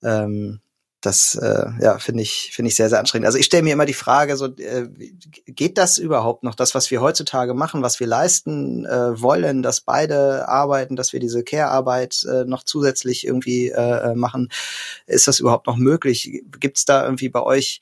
Ähm, 0.03 0.63
das 1.03 1.35
äh, 1.35 1.67
ja 1.81 1.99
finde 1.99 2.23
ich 2.23 2.51
finde 2.55 2.69
ich 2.69 2.77
sehr 2.77 2.89
sehr 2.89 3.01
anstrengend. 3.01 3.27
Also 3.27 3.39
ich 3.39 3.47
stelle 3.47 3.63
mir 3.63 3.73
immer 3.73 3.87
die 3.87 3.93
Frage 3.93 4.37
so 4.37 4.47
äh, 4.47 4.89
geht 5.47 5.77
das 5.77 5.99
überhaupt 5.99 6.43
noch 6.45 6.55
das 6.55 6.75
was 6.75 6.91
wir 6.91 7.01
heutzutage 7.01 7.55
machen, 7.55 7.83
was 7.83 8.01
wir 8.01 8.07
leisten 8.07 8.87
äh, 8.87 9.21
wollen, 9.21 9.63
dass 9.63 9.81
beide 9.81 10.49
arbeiten, 10.49 10.97
dass 10.97 11.13
wir 11.13 11.21
diese 11.21 11.45
Care 11.45 11.69
Arbeit 11.69 12.25
äh, 12.25 12.45
noch 12.45 12.63
zusätzlich 12.63 13.27
irgendwie 13.27 13.69
äh, 13.69 14.13
äh 14.13 14.15
machen, 14.15 14.49
ist 15.07 15.29
das 15.29 15.41
überhaupt 15.41 15.67
noch 15.67 15.77
möglich? 15.77 16.43
Gibt 16.61 16.79
es 16.79 16.85
da 16.85 17.05
irgendwie 17.05 17.29
bei 17.29 17.43
euch 17.43 17.81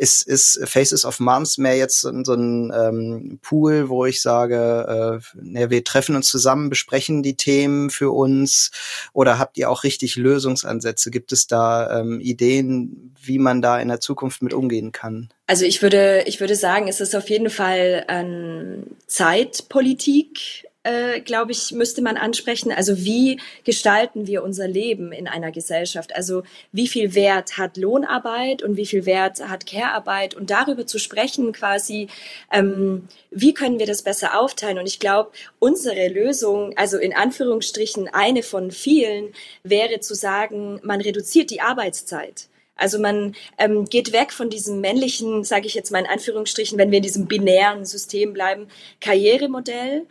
ist, 0.00 0.22
ist 0.22 0.58
Faces 0.64 1.04
of 1.04 1.20
Moms 1.20 1.58
mehr 1.58 1.76
jetzt 1.76 2.00
so, 2.00 2.10
so 2.24 2.32
ein 2.32 2.72
ähm, 2.74 3.38
Pool, 3.42 3.90
wo 3.90 4.06
ich 4.06 4.22
sage, 4.22 5.20
äh, 5.20 5.38
ne, 5.42 5.68
wir 5.68 5.84
treffen 5.84 6.16
uns 6.16 6.28
zusammen, 6.28 6.70
besprechen 6.70 7.22
die 7.22 7.36
Themen 7.36 7.90
für 7.90 8.10
uns 8.10 8.70
oder 9.12 9.38
habt 9.38 9.58
ihr 9.58 9.68
auch 9.68 9.84
richtig 9.84 10.16
Lösungsansätze? 10.16 11.10
Gibt 11.10 11.32
es 11.32 11.46
da 11.46 12.00
ähm, 12.00 12.18
Ideen, 12.20 13.14
wie 13.22 13.38
man 13.38 13.60
da 13.60 13.78
in 13.78 13.88
der 13.88 14.00
Zukunft 14.00 14.40
mit 14.40 14.54
umgehen 14.54 14.90
kann? 14.90 15.28
Also 15.46 15.66
ich 15.66 15.82
würde, 15.82 16.24
ich 16.26 16.40
würde 16.40 16.56
sagen, 16.56 16.88
es 16.88 17.02
ist 17.02 17.14
auf 17.14 17.28
jeden 17.28 17.50
Fall 17.50 18.06
ähm, 18.08 18.96
Zeitpolitik 19.06 20.66
äh, 20.82 21.20
glaube 21.20 21.52
ich, 21.52 21.72
müsste 21.72 22.00
man 22.00 22.16
ansprechen. 22.16 22.72
Also 22.72 23.04
wie 23.04 23.38
gestalten 23.64 24.26
wir 24.26 24.42
unser 24.42 24.66
Leben 24.66 25.12
in 25.12 25.28
einer 25.28 25.52
Gesellschaft? 25.52 26.14
Also 26.14 26.42
wie 26.72 26.88
viel 26.88 27.14
Wert 27.14 27.58
hat 27.58 27.76
Lohnarbeit 27.76 28.62
und 28.62 28.76
wie 28.76 28.86
viel 28.86 29.04
Wert 29.04 29.46
hat 29.46 29.66
Care-Arbeit? 29.66 30.34
Und 30.34 30.50
darüber 30.50 30.86
zu 30.86 30.98
sprechen 30.98 31.52
quasi, 31.52 32.08
ähm, 32.50 33.08
wie 33.30 33.52
können 33.52 33.78
wir 33.78 33.86
das 33.86 34.02
besser 34.02 34.40
aufteilen? 34.40 34.78
Und 34.78 34.86
ich 34.86 35.00
glaube, 35.00 35.32
unsere 35.58 36.08
Lösung, 36.08 36.72
also 36.76 36.96
in 36.96 37.14
Anführungsstrichen 37.14 38.08
eine 38.08 38.42
von 38.42 38.70
vielen, 38.70 39.34
wäre 39.62 40.00
zu 40.00 40.14
sagen, 40.14 40.80
man 40.82 41.00
reduziert 41.00 41.50
die 41.50 41.60
Arbeitszeit. 41.60 42.48
Also 42.74 42.98
man 42.98 43.36
ähm, 43.58 43.84
geht 43.84 44.14
weg 44.14 44.32
von 44.32 44.48
diesem 44.48 44.80
männlichen, 44.80 45.44
sage 45.44 45.66
ich 45.66 45.74
jetzt 45.74 45.90
mal 45.90 45.98
in 45.98 46.06
Anführungsstrichen, 46.06 46.78
wenn 46.78 46.90
wir 46.90 46.96
in 46.96 47.02
diesem 47.02 47.26
binären 47.26 47.84
System 47.84 48.32
bleiben, 48.32 48.68
Karrieremodell 49.02 50.06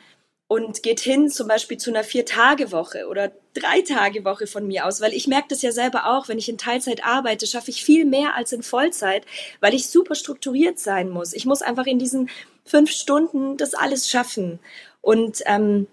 und 0.49 0.81
geht 0.81 0.99
hin 0.99 1.29
zum 1.29 1.47
Beispiel 1.47 1.77
zu 1.77 1.91
einer 1.91 2.03
Vier-Tage-Woche 2.03 3.07
oder 3.07 3.31
Drei-Tage-Woche 3.53 4.47
von 4.47 4.67
mir 4.67 4.88
aus, 4.88 4.99
weil 4.99 5.13
ich 5.13 5.27
merke 5.27 5.49
das 5.49 5.62
ja 5.62 5.71
selber 5.71 6.07
auch, 6.07 6.27
wenn 6.27 6.39
ich 6.39 6.49
in 6.49 6.57
Teilzeit 6.57 7.05
arbeite, 7.05 7.45
schaffe 7.45 7.69
ich 7.69 7.83
viel 7.83 8.03
mehr 8.03 8.35
als 8.35 8.51
in 8.51 8.63
Vollzeit, 8.63 9.25
weil 9.59 9.75
ich 9.75 9.88
super 9.89 10.15
strukturiert 10.15 10.79
sein 10.79 11.12
muss. 11.12 11.33
Ich 11.33 11.45
muss 11.45 11.62
einfach 11.62 11.85
in 11.85 11.99
diesen 11.99 12.31
fünf 12.65 12.89
Stunden 12.89 13.57
das 13.57 13.75
alles 13.75 14.09
schaffen. 14.09 14.59
Und 15.01 15.43
ähm, 15.45 15.85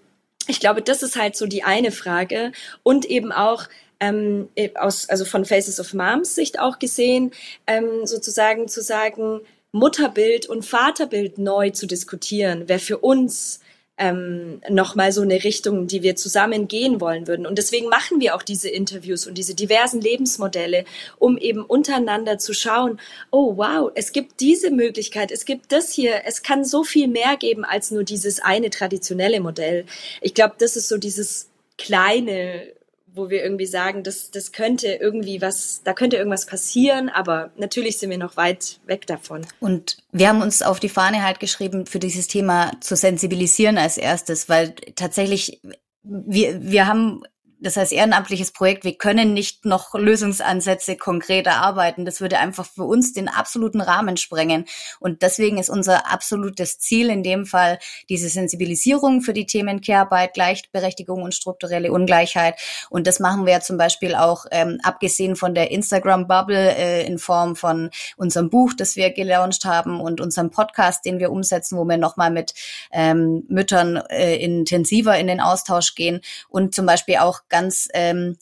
ich 0.49 0.59
glaube, 0.59 0.81
das 0.81 1.03
ist 1.03 1.17
halt 1.17 1.37
so 1.37 1.47
die 1.47 1.63
eine 1.63 1.93
Frage. 1.93 2.53
Und 2.83 3.05
eben 3.05 3.33
auch, 3.33 3.65
ähm, 4.01 4.49
aus, 4.75 5.07
also 5.11 5.27
von 5.27 5.45
Faces 5.45 5.79
of 5.81 5.93
Moms 5.93 6.35
Sicht 6.35 6.59
auch 6.59 6.79
gesehen, 6.79 7.33
ähm, 7.67 8.07
sozusagen 8.07 8.69
zu 8.69 8.81
sagen, 8.81 9.43
Mutterbild 9.73 10.47
und 10.47 10.65
Vaterbild 10.65 11.37
neu 11.37 11.71
zu 11.71 11.87
diskutieren, 11.87 12.65
wer 12.69 12.79
für 12.79 12.97
uns 12.97 13.61
ähm, 13.99 14.61
nochmal 14.69 15.13
so 15.13 15.23
eine 15.23 15.43
Richtung, 15.43 15.87
die 15.87 16.03
wir 16.03 16.17
zusammen 16.17 16.69
gehen 16.69 17.01
wollen 17.01 17.27
würden. 17.27 17.47
Und 17.47 17.57
deswegen 17.57 17.89
machen 17.89 18.21
wir 18.21 18.35
auch 18.35 18.43
diese 18.43 18.69
Interviews 18.69 19.27
und 19.27 19.35
diese 19.35 19.55
diversen 19.55 20.01
Lebensmodelle, 20.01 20.85
um 21.19 21.39
eben 21.39 21.63
untereinander 21.63 22.39
zu 22.39 22.53
schauen, 22.53 23.01
oh 23.31 23.57
wow, 23.57 23.91
es 23.95 24.13
gibt 24.13 24.41
diese 24.41 24.71
Möglichkeit, 24.71 25.31
es 25.33 25.45
gibt 25.45 25.73
das 25.73 25.93
hier, 25.93 26.23
es 26.27 26.43
kann 26.43 26.65
so 26.65 26.85
viel 26.85 27.09
mehr 27.09 27.37
geben 27.39 27.65
als 27.65 27.91
nur 27.91 28.05
dieses 28.05 28.41
eine 28.41 28.71
traditionelle 28.71 29.41
Modell. 29.41 29.87
Ich 30.21 30.35
glaube, 30.35 30.55
das 30.59 30.77
ist 30.77 30.89
so 30.89 30.99
dieses 30.99 31.49
kleine 31.79 32.76
wo 33.17 33.31
wir 33.31 33.43
irgendwie 33.43 33.67
sagen, 33.67 34.03
das, 34.03 34.31
das 34.31 34.53
könnte 34.53 34.89
irgendwie 34.89 35.41
was, 35.41 35.81
da 35.83 35.95
könnte 35.95 36.17
irgendwas 36.17 36.47
passieren, 36.47 37.09
aber 37.09 37.51
natürlich 37.57 37.99
sind 37.99 38.11
wir 38.11 38.19
noch 38.19 38.37
weit 38.37 38.79
weg 38.87 39.07
davon. 39.07 39.47
Und 39.59 39.97
wir 40.13 40.29
haben 40.29 40.43
uns 40.43 40.63
auf 40.63 40.79
die 40.79 40.89
Fahne 40.89 41.25
halt 41.25 41.41
geschrieben, 41.41 41.87
für 41.87 41.99
dieses 41.99 42.29
Thema 42.29 42.73
zu 42.81 42.95
sensibilisieren 42.95 43.79
als 43.79 43.97
erstes, 43.97 44.49
weil 44.49 44.75
tatsächlich 44.95 45.61
wir, 46.03 46.63
wir 46.63 46.87
haben 46.87 47.23
das 47.59 47.77
heißt 47.77 47.93
ehrenamtliches 47.93 48.53
Projekt, 48.53 48.85
wir 48.85 48.97
können 48.97 49.33
nicht 49.33 49.65
noch 49.65 49.95
Lösungsansätze 49.95 50.97
konkret 50.97 51.47
erarbeiten. 51.47 52.05
Das 52.05 52.21
würde 52.21 52.39
einfach 52.39 52.67
für 52.67 52.85
uns 52.85 53.15
den 53.15 53.29
absoluten 53.29 53.81
Rahmen 53.81 54.17
sprengen. 54.19 54.67
Und 55.01 55.23
deswegen 55.23 55.57
ist 55.57 55.71
unser 55.71 56.11
absolutes 56.13 56.79
Ziel 56.79 57.09
in 57.09 57.23
dem 57.23 57.47
Fall 57.47 57.79
diese 58.11 58.29
Sensibilisierung 58.29 59.23
für 59.23 59.33
die 59.33 59.47
Themen 59.47 59.81
Care-Arbeit, 59.81 60.35
Gleichberechtigung 60.35 61.23
und 61.23 61.35
strukturelle 61.35 61.93
Ungleichheit. 61.93 62.61
Und 62.91 63.07
das 63.07 63.21
machen 63.21 63.47
wir 63.47 63.55
ja 63.55 63.61
zum 63.61 63.79
Beispiel 63.79 64.15
auch, 64.15 64.45
ähm, 64.51 64.79
abgesehen 64.83 65.35
von 65.35 65.55
der 65.55 65.71
Instagram-Bubble 65.71 66.77
äh, 66.77 67.07
in 67.07 67.19
Form 67.19 67.57
von 67.57 67.91
unserem 68.17 68.51
Buch, 68.51 68.75
das 68.77 68.97
wir 68.97 69.11
gelauncht 69.13 69.65
haben 69.65 70.01
und 70.01 70.21
unserem 70.21 70.51
Podcast, 70.51 71.07
den 71.07 71.19
wir 71.19 71.33
umsetzen, 71.33 71.79
wo 71.79 71.85
wir 71.85 71.97
nochmal 71.97 72.31
mit 72.31 72.55
ähm, 72.93 73.45
Müttern 73.49 73.97
äh, 74.11 74.37
intensiver 74.37 75.19
in 75.19 75.27
den 75.27 75.41
Austausch 75.41 75.95
gehen 75.95 76.21
und 76.49 76.75
zum 76.75 76.85
Beispiel 76.85 77.17
auch 77.17 77.46
ganz, 77.49 77.89
ähm, 77.95 78.39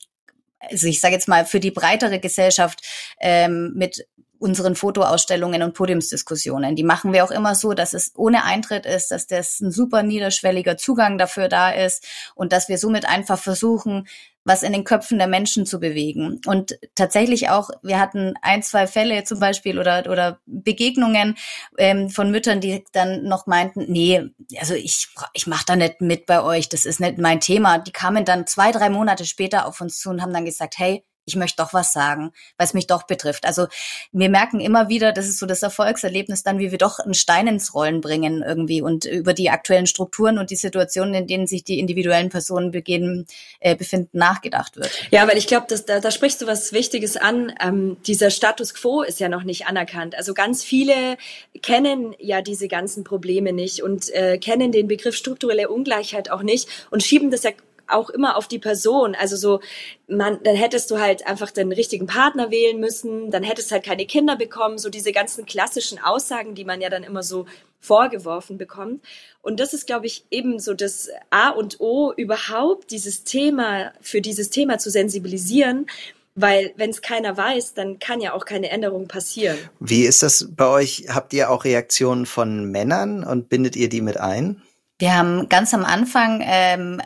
also 0.59 0.87
ich 0.87 1.01
sage 1.01 1.15
jetzt 1.15 1.29
mal, 1.29 1.45
für 1.45 1.61
die 1.61 1.71
breitere 1.71 2.19
Gesellschaft 2.19 2.81
ähm, 3.21 3.73
mit 3.75 4.07
unseren 4.39 4.75
Fotoausstellungen 4.75 5.63
und 5.63 5.73
Podiumsdiskussionen. 5.73 6.77
Die 6.77 6.83
machen 6.83 7.13
wir 7.13 7.25
auch 7.25 7.31
immer 7.31 7.55
so, 7.55 7.73
dass 7.73 7.95
es 7.95 8.13
ohne 8.15 8.45
Eintritt 8.45 8.85
ist, 8.85 9.11
dass 9.11 9.27
das 9.27 9.61
ein 9.61 9.71
super 9.71 10.03
niederschwelliger 10.03 10.77
Zugang 10.77 11.17
dafür 11.17 11.49
da 11.49 11.71
ist 11.71 12.07
und 12.35 12.53
dass 12.53 12.69
wir 12.69 12.77
somit 12.77 13.07
einfach 13.09 13.39
versuchen, 13.39 14.07
was 14.45 14.63
in 14.63 14.73
den 14.73 14.85
Köpfen 14.85 15.19
der 15.19 15.27
Menschen 15.27 15.67
zu 15.67 15.81
bewegen. 15.81 16.41
Und 16.47 16.79
tatsächlich 16.95 17.49
auch, 17.49 17.71
wir 17.83 17.99
hatten 17.99 18.35
ein, 18.43 18.63
zwei 18.63 18.87
Fälle 18.87 19.25
zum 19.25 19.41
Beispiel 19.41 19.79
oder, 19.79 20.11
oder 20.11 20.39
Begegnungen 20.47 21.37
ähm, 21.79 22.11
von 22.11 22.31
Müttern, 22.31 22.61
die 22.61 22.85
dann 22.93 23.25
noch 23.25 23.47
meinten, 23.47 23.87
nee, 23.89 24.23
also 24.59 24.75
ich, 24.75 25.09
ich 25.33 25.47
mache 25.47 25.65
da 25.67 25.77
nicht 25.77 26.01
mit 26.01 26.27
bei 26.27 26.43
euch, 26.43 26.69
das 26.69 26.85
ist 26.85 27.01
nicht 27.01 27.19
mein 27.19 27.41
Thema. 27.41 27.79
Die 27.79 27.93
kamen 27.93 28.25
dann 28.25 28.47
zwei, 28.47 28.71
drei 28.71 28.91
Monate 28.91 29.25
später 29.25 29.67
auf 29.67 29.81
uns 29.81 29.99
zu 29.99 30.11
und 30.11 30.23
haben 30.23 30.33
dann 30.33 30.45
gesagt, 30.45 30.79
hey, 30.79 31.05
ich 31.27 31.37
möchte 31.37 31.63
doch 31.63 31.73
was 31.73 31.93
sagen, 31.93 32.33
weil 32.57 32.67
es 32.67 32.75
mich 32.75 32.87
doch 32.87 33.05
betrifft. 33.05 33.47
Also 33.47 33.67
wir 34.13 34.29
merken 34.29 34.61
immer 34.61 34.89
wieder, 34.89 35.13
das 35.13 35.27
ist 35.27 35.39
so 35.39 35.47
das 35.47 35.63
Erfolgserlebnis 35.63 36.43
dann, 36.43 36.59
wie 36.59 36.71
wir 36.71 36.79
doch 36.79 36.99
einen 36.99 37.15
Stein 37.15 37.47
ins 37.47 37.75
Rollen 37.75 38.01
bringen 38.01 38.43
irgendwie 38.47 38.83
und 38.83 39.05
über 39.05 39.33
die 39.33 39.51
aktuellen 39.51 39.87
Strukturen 39.87 40.39
und 40.39 40.51
die 40.51 40.57
Situationen, 40.57 41.15
in 41.15 41.27
denen 41.27 41.47
sich 41.47 41.65
die 41.65 41.79
individuellen 41.79 42.29
Personen 42.29 42.71
begehen, 42.71 43.27
äh, 43.61 43.75
befinden, 43.75 44.19
nachgedacht 44.19 44.77
wird. 44.77 44.91
Ja, 45.11 45.27
weil 45.27 45.39
ich 45.39 45.47
glaube, 45.47 45.67
da, 45.87 46.01
da 46.01 46.11
sprichst 46.11 46.43
du 46.43 46.47
was 46.47 46.73
Wichtiges 46.73 47.17
an. 47.17 47.53
Ähm, 47.61 47.97
dieser 48.07 48.31
Status 48.31 48.75
quo 48.75 49.03
ist 49.03 49.21
ja 49.21 49.29
noch 49.29 49.45
nicht 49.45 49.67
anerkannt. 49.67 50.15
Also 50.17 50.35
ganz 50.35 50.63
viele 50.63 51.17
kennen 51.63 52.15
ja 52.19 52.43
diese 52.43 52.69
ganzen 52.69 53.05
Probleme 53.05 53.53
nicht 53.53 53.83
und 53.83 54.11
äh, 54.11 54.39
kennen 54.39 54.73
den 54.73 54.89
Begriff 54.89 55.17
strukturelle 55.17 55.69
Ungleichheit 55.69 56.31
auch 56.31 56.43
nicht 56.43 56.69
und 56.91 57.03
schieben 57.03 57.31
das 57.31 57.43
ja 57.45 57.51
auch 57.89 58.11
immer 58.11 58.37
auf 58.37 58.49
die 58.49 58.59
Person. 58.59 59.15
Also 59.15 59.37
so, 59.37 59.61
man, 60.09 60.43
dann 60.43 60.57
hättest 60.57 60.91
du 60.91 60.99
halt 60.99 61.27
einfach 61.27 61.51
den 61.51 61.73
richtigen 61.73 62.07
Partner 62.07 62.51
wählen 62.51 62.81
müssen, 62.81 63.31
dann 63.31 63.43
hättest 63.43 63.73
halt 63.73 63.85
keine 63.85 64.07
Kinder 64.07 64.37
bekommen, 64.37 64.79
so 64.79 64.91
diese 64.91 65.13
ganzen 65.13 65.47
klassischen 65.47 65.99
Aussagen, 65.99 66.55
die 66.55 66.65
man 66.65 66.81
ja 66.81 66.91
dann 66.91 67.03
immer 67.03 67.23
so 67.23 67.47
vorgeworfen 67.81 68.57
bekommt. 68.59 69.05
Und 69.43 69.61
das 69.61 69.75
ist, 69.75 69.87
glaube 69.87 70.07
ich, 70.07 70.25
eben 70.31 70.59
so 70.59 70.75
das 70.75 71.11
A 71.31 71.51
und 71.51 71.81
O, 71.81 72.13
überhaupt 72.17 72.91
dieses 72.91 73.25
Thema, 73.25 73.93
für 74.01 74.21
dieses 74.21 74.51
Thema 74.51 74.79
zu 74.79 74.91
sensibilisieren, 74.91 75.87
weil 76.35 76.73
wenn 76.77 76.91
es 76.91 77.03
keiner 77.03 77.37
weiß, 77.37 77.75
dann 77.75 77.99
kann 77.99 78.21
ja 78.21 78.33
auch 78.33 78.45
keine 78.45 78.71
Änderung 78.71 79.07
passieren. 79.07 79.57
Wie 79.79 80.05
ist 80.05 80.23
das 80.23 80.49
bei 80.57 80.67
euch? 80.67 81.07
Habt 81.09 81.33
ihr 81.33 81.51
auch 81.51 81.65
Reaktionen 81.65 82.27
von 82.27 82.71
Männern 82.71 83.23
und 83.23 83.49
bindet 83.49 83.77
ihr 83.77 83.89
die 83.89 84.01
mit 84.01 84.19
ein? 84.19 84.63
Wir 84.99 85.17
haben 85.17 85.49
ganz 85.49 85.75
am 85.75 85.85
Anfang 85.85 86.43
ähm, 86.45 87.03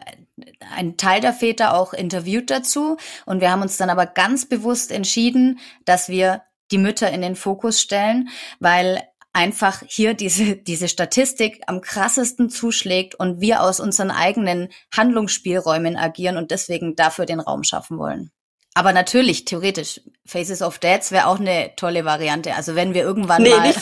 ein 0.74 0.96
Teil 0.96 1.20
der 1.20 1.32
Väter 1.32 1.74
auch 1.74 1.92
interviewt 1.92 2.50
dazu. 2.50 2.96
Und 3.26 3.40
wir 3.40 3.50
haben 3.50 3.62
uns 3.62 3.76
dann 3.76 3.90
aber 3.90 4.06
ganz 4.06 4.46
bewusst 4.46 4.90
entschieden, 4.90 5.58
dass 5.84 6.08
wir 6.08 6.42
die 6.70 6.78
Mütter 6.78 7.10
in 7.10 7.22
den 7.22 7.36
Fokus 7.36 7.80
stellen, 7.80 8.28
weil 8.60 9.02
einfach 9.32 9.82
hier 9.86 10.14
diese, 10.14 10.56
diese 10.56 10.88
Statistik 10.88 11.62
am 11.66 11.80
krassesten 11.80 12.50
zuschlägt 12.50 13.14
und 13.14 13.40
wir 13.40 13.62
aus 13.62 13.80
unseren 13.80 14.10
eigenen 14.10 14.68
Handlungsspielräumen 14.94 15.96
agieren 15.96 16.36
und 16.36 16.50
deswegen 16.50 16.96
dafür 16.96 17.26
den 17.26 17.40
Raum 17.40 17.62
schaffen 17.62 17.98
wollen. 17.98 18.30
Aber 18.78 18.92
natürlich, 18.92 19.44
theoretisch, 19.44 20.00
Faces 20.24 20.62
of 20.62 20.78
Dads 20.78 21.10
wäre 21.10 21.26
auch 21.26 21.40
eine 21.40 21.72
tolle 21.74 22.04
Variante. 22.04 22.54
Also 22.54 22.76
wenn 22.76 22.94
wir 22.94 23.02
irgendwann 23.02 23.42
nee, 23.42 23.50
mal 23.50 23.74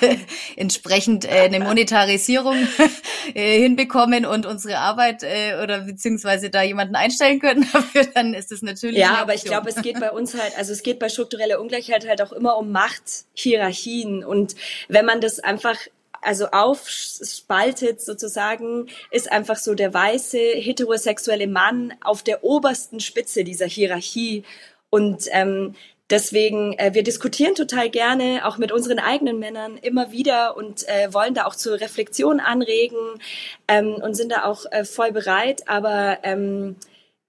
entsprechend 0.56 1.24
äh, 1.26 1.42
eine 1.42 1.60
Monetarisierung 1.60 2.56
äh, 3.34 3.60
hinbekommen 3.60 4.26
und 4.26 4.44
unsere 4.44 4.78
Arbeit 4.78 5.22
äh, 5.22 5.62
oder 5.62 5.82
beziehungsweise 5.82 6.50
da 6.50 6.62
jemanden 6.62 6.96
einstellen 6.96 7.38
können 7.38 7.68
dafür, 7.72 8.04
dann 8.14 8.34
ist 8.34 8.50
es 8.50 8.62
natürlich. 8.62 8.98
Ja, 8.98 9.18
aber 9.18 9.34
ich 9.34 9.44
glaube, 9.44 9.68
es 9.68 9.80
geht 9.80 10.00
bei 10.00 10.10
uns 10.10 10.34
halt, 10.34 10.58
also 10.58 10.72
es 10.72 10.82
geht 10.82 10.98
bei 10.98 11.08
struktureller 11.08 11.60
Ungleichheit 11.60 12.08
halt 12.08 12.20
auch 12.20 12.32
immer 12.32 12.56
um 12.56 12.72
Machthierarchien. 12.72 14.24
Und 14.24 14.56
wenn 14.88 15.04
man 15.04 15.20
das 15.20 15.38
einfach 15.38 15.76
also 16.22 16.46
aufspaltet 16.48 18.00
sozusagen, 18.00 18.88
ist 19.10 19.30
einfach 19.30 19.56
so 19.56 19.74
der 19.74 19.92
weiße 19.92 20.38
heterosexuelle 20.38 21.46
Mann 21.46 21.94
auf 22.02 22.22
der 22.22 22.44
obersten 22.44 23.00
Spitze 23.00 23.44
dieser 23.44 23.66
Hierarchie. 23.66 24.44
Und 24.90 25.26
ähm, 25.32 25.74
deswegen, 26.10 26.72
äh, 26.74 26.94
wir 26.94 27.02
diskutieren 27.02 27.54
total 27.54 27.90
gerne, 27.90 28.42
auch 28.44 28.58
mit 28.58 28.72
unseren 28.72 28.98
eigenen 28.98 29.38
Männern 29.38 29.76
immer 29.78 30.12
wieder 30.12 30.56
und 30.56 30.88
äh, 30.88 31.12
wollen 31.12 31.34
da 31.34 31.46
auch 31.46 31.54
zur 31.54 31.80
Reflexion 31.80 32.40
anregen 32.40 32.98
ähm, 33.68 33.94
und 33.94 34.14
sind 34.14 34.32
da 34.32 34.44
auch 34.44 34.64
äh, 34.70 34.84
voll 34.84 35.12
bereit. 35.12 35.68
Aber 35.68 36.18
ähm, 36.22 36.76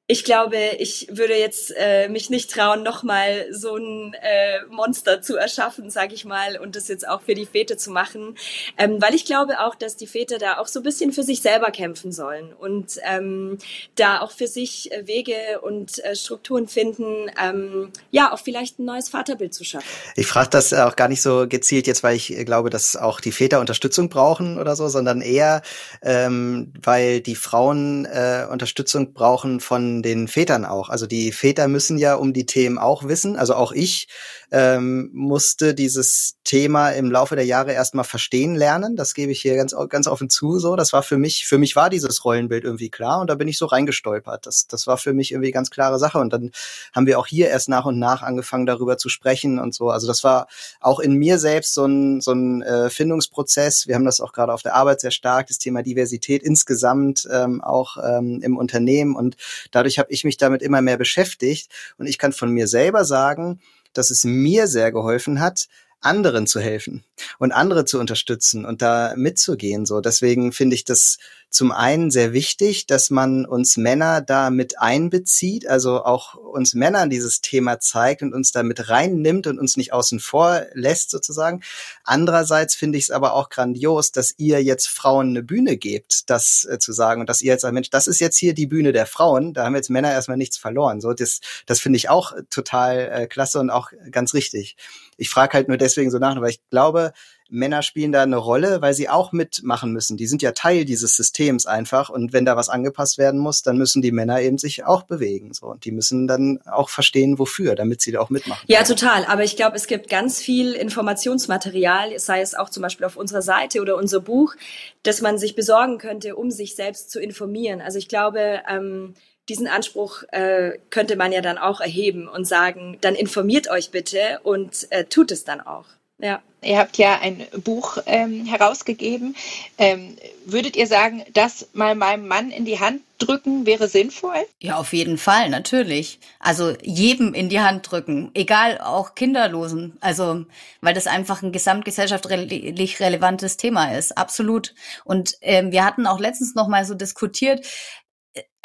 ich 0.10 0.24
glaube, 0.24 0.58
ich 0.80 1.10
würde 1.12 1.36
jetzt 1.36 1.74
äh, 1.76 2.08
mich 2.08 2.30
nicht 2.30 2.50
trauen, 2.50 2.82
nochmal 2.82 3.48
so 3.52 3.76
ein 3.76 4.16
äh, 4.22 4.66
Monster 4.70 5.22
zu 5.22 5.36
erschaffen, 5.36 5.90
sage 5.90 6.14
ich 6.14 6.24
mal, 6.24 6.58
und 6.58 6.78
das 6.78 6.88
jetzt 6.88 7.06
auch 7.06 7.22
für 7.24 7.36
die 7.36 7.46
Väter 7.46 7.78
zu 7.78 7.92
machen, 7.92 8.38
ähm, 8.78 9.02
weil 9.02 9.14
ich 9.14 9.26
glaube 9.26 9.60
auch, 9.60 9.76
dass 9.76 9.98
die 9.98 10.08
Väter 10.08 10.38
da 10.38 10.60
auch 10.60 10.68
so 10.68 10.80
ein 10.80 10.84
bisschen 10.84 11.12
für 11.12 11.24
sich 11.24 11.42
selber 11.42 11.72
kämpfen 11.72 12.14
sollen 12.14 12.54
und 12.54 12.98
ähm, 13.04 13.58
da 13.96 14.22
auch 14.22 14.32
für 14.32 14.48
sich 14.48 14.94
äh, 14.94 15.06
Wege 15.08 15.60
und 15.62 16.02
äh, 16.06 16.16
Strukturen 16.16 16.70
finden, 16.70 17.30
ähm, 17.44 17.92
ja, 18.10 18.32
auch 18.32 18.40
vielleicht 18.40 18.80
ein 18.80 18.86
neues 18.86 19.10
Vaterbild 19.10 19.54
zu 19.54 19.66
schaffen. 19.66 19.88
Ich 20.16 20.28
frage 20.28 20.50
das 20.50 20.74
auch 20.74 20.96
gar 20.96 21.10
nicht 21.10 21.22
so 21.22 21.50
gezielt 21.50 21.86
jetzt, 21.86 22.02
weil 22.04 22.16
ich 22.16 22.34
glaube, 22.46 22.70
dass 22.70 22.96
auch 22.96 23.20
die 23.20 23.34
Väter 23.34 23.60
Unterstützung 23.60 24.08
brauchen 24.08 24.58
oder 24.58 24.78
so, 24.78 24.88
sondern 24.88 25.20
eher, 25.20 25.64
ähm, 26.02 26.72
weil 26.82 27.20
die 27.20 27.36
Frauen 27.36 28.06
äh, 28.06 28.48
Unterstützung 28.50 29.12
brauchen 29.12 29.60
von 29.60 29.97
den 30.02 30.28
Vätern 30.28 30.66
auch. 30.66 30.90
Also 30.90 31.08
die 31.08 31.32
Väter 31.32 31.68
müssen 31.68 31.98
ja 31.98 32.16
um 32.16 32.34
die 32.34 32.46
Themen 32.46 32.78
auch 32.78 33.08
wissen. 33.08 33.36
Also 33.36 33.56
auch 33.56 33.72
ich 33.72 34.08
ähm, 34.52 35.10
musste 35.14 35.74
dieses 35.74 36.38
Thema 36.44 36.92
im 36.92 37.12
Laufe 37.12 37.36
der 37.36 37.46
Jahre 37.46 37.74
erstmal 37.74 38.06
verstehen 38.06 38.56
lernen. 38.56 38.96
Das 38.96 39.14
gebe 39.14 39.32
ich 39.32 39.42
hier 39.42 39.56
ganz, 39.58 39.76
ganz 39.90 40.08
offen 40.08 40.30
zu. 40.30 40.60
So, 40.60 40.78
das 40.78 40.94
war 40.94 41.04
für 41.04 41.18
mich, 41.18 41.46
für 41.46 41.58
mich 41.58 41.76
war 41.76 41.90
dieses 41.90 42.24
Rollenbild 42.24 42.64
irgendwie 42.64 42.90
klar 42.90 43.20
und 43.20 43.30
da 43.30 43.36
bin 43.36 43.50
ich 43.50 43.58
so 43.58 43.66
reingestolpert. 43.66 44.46
Das, 44.46 44.68
das 44.68 44.88
war 44.88 44.98
für 44.98 45.14
mich 45.14 45.32
irgendwie 45.32 45.52
ganz 45.52 45.70
klare 45.70 46.00
Sache. 46.00 46.20
Und 46.20 46.32
dann 46.32 46.52
haben 46.94 47.06
wir 47.06 47.20
auch 47.20 47.28
hier 47.28 47.50
erst 47.50 47.68
nach 47.68 47.86
und 47.86 48.00
nach 48.00 48.22
angefangen, 48.22 48.66
darüber 48.66 48.98
zu 48.98 49.10
sprechen 49.10 49.60
und 49.60 49.74
so. 49.74 49.90
Also 49.90 50.08
das 50.08 50.24
war 50.24 50.48
auch 50.80 51.00
in 51.00 51.14
mir 51.14 51.40
selbst 51.40 51.74
so 51.74 51.86
ein, 51.86 52.22
so 52.22 52.32
ein 52.32 52.62
äh, 52.62 52.90
Findungsprozess. 52.90 53.88
Wir 53.88 53.96
haben 53.96 54.06
das 54.06 54.22
auch 54.22 54.32
gerade 54.32 54.54
auf 54.54 54.62
der 54.62 54.76
Arbeit 54.76 55.02
sehr 55.02 55.12
stark, 55.12 55.48
das 55.48 55.58
Thema 55.58 55.84
Diversität 55.84 56.44
insgesamt 56.44 57.28
ähm, 57.30 57.62
auch 57.62 57.98
ähm, 57.98 58.40
im 58.42 58.58
Unternehmen. 58.58 59.16
Und 59.16 59.36
dadurch 59.72 59.87
habe 59.96 60.12
ich 60.12 60.24
mich 60.24 60.38
damit 60.38 60.62
immer 60.62 60.82
mehr 60.82 60.98
beschäftigt. 60.98 61.72
Und 61.98 62.08
ich 62.08 62.18
kann 62.18 62.34
von 62.34 62.52
mir 62.52 62.68
selber 62.68 63.06
sagen, 63.06 63.62
dass 63.94 64.12
es 64.12 64.24
mir 64.24 64.68
sehr 64.68 64.92
geholfen 64.92 65.40
hat, 65.40 65.68
anderen 66.00 66.46
zu 66.46 66.60
helfen 66.60 67.04
und 67.40 67.52
andere 67.52 67.86
zu 67.86 68.00
unterstützen 68.00 68.66
und 68.66 68.82
da 68.82 69.14
mitzugehen. 69.16 69.86
So, 69.86 70.00
deswegen 70.00 70.52
finde 70.52 70.76
ich 70.76 70.86
das 70.86 71.18
zum 71.50 71.72
einen 71.72 72.12
sehr 72.12 72.34
wichtig, 72.34 72.88
dass 72.88 73.10
man 73.10 73.46
uns 73.46 73.78
Männer 73.78 74.22
da 74.22 74.50
mit 74.50 74.80
einbezieht, 74.80 75.68
also 75.68 76.04
auch 76.04 76.36
uns 76.36 76.74
Männern 76.74 77.10
dieses 77.10 77.42
Thema 77.42 77.80
zeigt 77.80 78.22
und 78.22 78.34
uns 78.34 78.52
da 78.52 78.64
mit 78.64 78.90
reinnimmt 78.90 79.48
und 79.48 79.58
uns 79.58 79.78
nicht 79.78 79.94
außen 79.94 80.20
vor 80.20 80.64
lässt 80.74 81.10
sozusagen. 81.10 81.62
Andererseits 82.04 82.76
finde 82.76 82.98
ich 82.98 83.06
es 83.06 83.12
aber 83.12 83.34
auch 83.34 83.50
grandios, 83.50 84.12
dass 84.12 84.34
ihr 84.38 84.62
jetzt 84.62 84.88
Frauen 84.88 85.30
eine 85.30 85.44
Bühne 85.44 85.78
gebt, 85.78 86.30
das 86.30 86.68
äh, 86.70 86.80
zu 86.80 86.92
sagen 86.92 87.22
und 87.22 87.30
dass 87.30 87.42
ihr 87.42 87.54
jetzt 87.54 87.62
sagt, 87.62 87.74
Mensch, 87.74 87.90
das 87.90 88.08
ist 88.08 88.20
jetzt 88.20 88.38
hier 88.38 88.54
die 88.54 88.68
Bühne 88.68 88.92
der 88.92 89.06
Frauen, 89.06 89.54
da 89.54 89.66
haben 89.66 89.76
jetzt 89.76 89.90
Männer 89.90 90.12
erstmal 90.12 90.38
nichts 90.38 90.58
verloren. 90.58 91.00
So, 91.00 91.14
das, 91.14 91.40
das 91.66 91.80
finde 91.80 91.98
ich 91.98 92.10
auch 92.10 92.34
total 92.50 93.10
äh, 93.12 93.28
klasse 93.28 93.60
und 93.60 93.70
auch 93.70 93.92
ganz 94.12 94.34
richtig. 94.34 94.76
Ich 95.16 95.30
frage 95.30 95.54
halt 95.54 95.70
nur 95.70 95.78
deswegen 95.78 96.12
so 96.12 96.20
nach, 96.20 96.40
weil 96.42 96.52
ich 96.52 96.62
glaube, 96.70 97.14
Männer 97.50 97.82
spielen 97.82 98.12
da 98.12 98.24
eine 98.24 98.38
Rolle, 98.38 98.82
weil 98.82 98.94
sie 98.94 99.10
auch 99.10 99.32
mitmachen 99.32 99.92
müssen. 99.94 100.18
Die 100.18 100.28
sind 100.28 100.42
ja 100.42 100.52
Teil 100.52 100.86
dieses 100.86 101.16
Systems 101.16 101.66
einfach. 101.66 102.10
Und 102.10 102.34
wenn 102.34 102.46
da 102.46 102.56
was 102.56 102.70
angepasst 102.70 103.18
werden 103.18 103.40
muss, 103.40 103.62
dann 103.62 103.78
müssen 103.78 104.02
die 104.02 104.12
Männer 104.12 104.42
eben 104.42 104.58
sich 104.58 104.86
auch 104.86 105.04
bewegen. 105.04 105.54
So. 105.54 105.68
Und 105.68 105.86
die 105.86 105.92
müssen 105.92 106.28
dann 106.28 106.60
auch 106.66 106.90
verstehen, 106.90 107.40
wofür, 107.40 107.76
damit 107.76 108.02
sie 108.02 108.12
da 108.12 108.20
auch 108.20 108.30
mitmachen. 108.30 108.64
Ja, 108.68 108.84
total. 108.84 109.26
Aber 109.26 109.44
ich 109.44 109.56
glaube, 109.56 109.76
es 109.76 109.88
gibt 109.88 110.10
ganz 110.10 110.40
viel 110.40 110.74
Informationsmaterial, 110.74 112.18
sei 112.20 112.42
es 112.42 112.56
auch 112.56 112.70
zum 112.70 112.84
Beispiel 112.84 113.06
auf 113.06 113.18
unserer 113.18 113.42
Seite 113.42 113.82
oder 113.82 113.98
unser 113.98 114.20
Buch, 114.20 114.56
das 115.04 115.22
man 115.22 115.38
sich 115.38 115.56
besorgen 115.56 115.98
könnte, 115.98 116.36
um 116.36 116.52
sich 116.52 116.76
selbst 116.76 117.12
zu 117.12 117.20
informieren. 117.20 117.82
Also 117.82 117.98
ich 117.98 118.08
glaube, 118.08 118.62
ähm, 118.70 119.14
diesen 119.50 119.68
Anspruch 119.68 120.24
äh, 120.32 120.78
könnte 120.90 121.16
man 121.16 121.32
ja 121.32 121.42
dann 121.42 121.58
auch 121.58 121.80
erheben 121.80 122.28
und 122.28 122.46
sagen, 122.46 122.98
dann 123.02 123.16
informiert 123.16 123.70
euch 123.70 123.92
bitte 123.92 124.40
und 124.44 124.88
äh, 124.92 125.06
tut 125.06 125.32
es 125.32 125.46
dann 125.46 125.62
auch. 125.62 125.86
Ja. 126.20 126.42
Ihr 126.64 126.80
habt 126.80 126.98
ja 126.98 127.20
ein 127.20 127.46
Buch 127.64 128.00
ähm, 128.08 128.46
herausgegeben. 128.46 129.36
Ähm, 129.78 130.18
würdet 130.46 130.76
ihr 130.76 130.88
sagen, 130.88 131.24
das 131.34 131.68
mal 131.74 131.94
meinem 131.94 132.28
Mann 132.28 132.50
in 132.50 132.66
die 132.66 132.80
Hand 132.80 133.02
drücken 133.20 133.68
wäre 133.68 133.88
sinnvoll? 133.88 134.44
Ja, 134.60 134.78
auf 134.78 134.92
jeden 134.92 135.20
Fall, 135.20 135.50
natürlich. 135.50 136.20
Also 136.40 136.74
jedem 136.82 137.36
in 137.36 137.50
die 137.50 137.60
Hand 137.60 137.92
drücken, 137.92 138.32
egal 138.34 138.80
auch 138.80 139.14
Kinderlosen. 139.14 139.98
Also, 140.02 140.46
weil 140.82 140.96
das 140.96 141.06
einfach 141.06 141.44
ein 141.44 141.52
gesamtgesellschaftlich 141.52 143.00
relevantes 143.00 143.58
Thema 143.58 143.96
ist, 143.96 144.18
absolut. 144.18 144.74
Und 145.06 145.38
ähm, 145.42 145.72
wir 145.72 145.86
hatten 145.86 146.08
auch 146.08 146.20
letztens 146.20 146.56
noch 146.56 146.68
mal 146.68 146.86
so 146.86 146.96
diskutiert, 146.96 147.66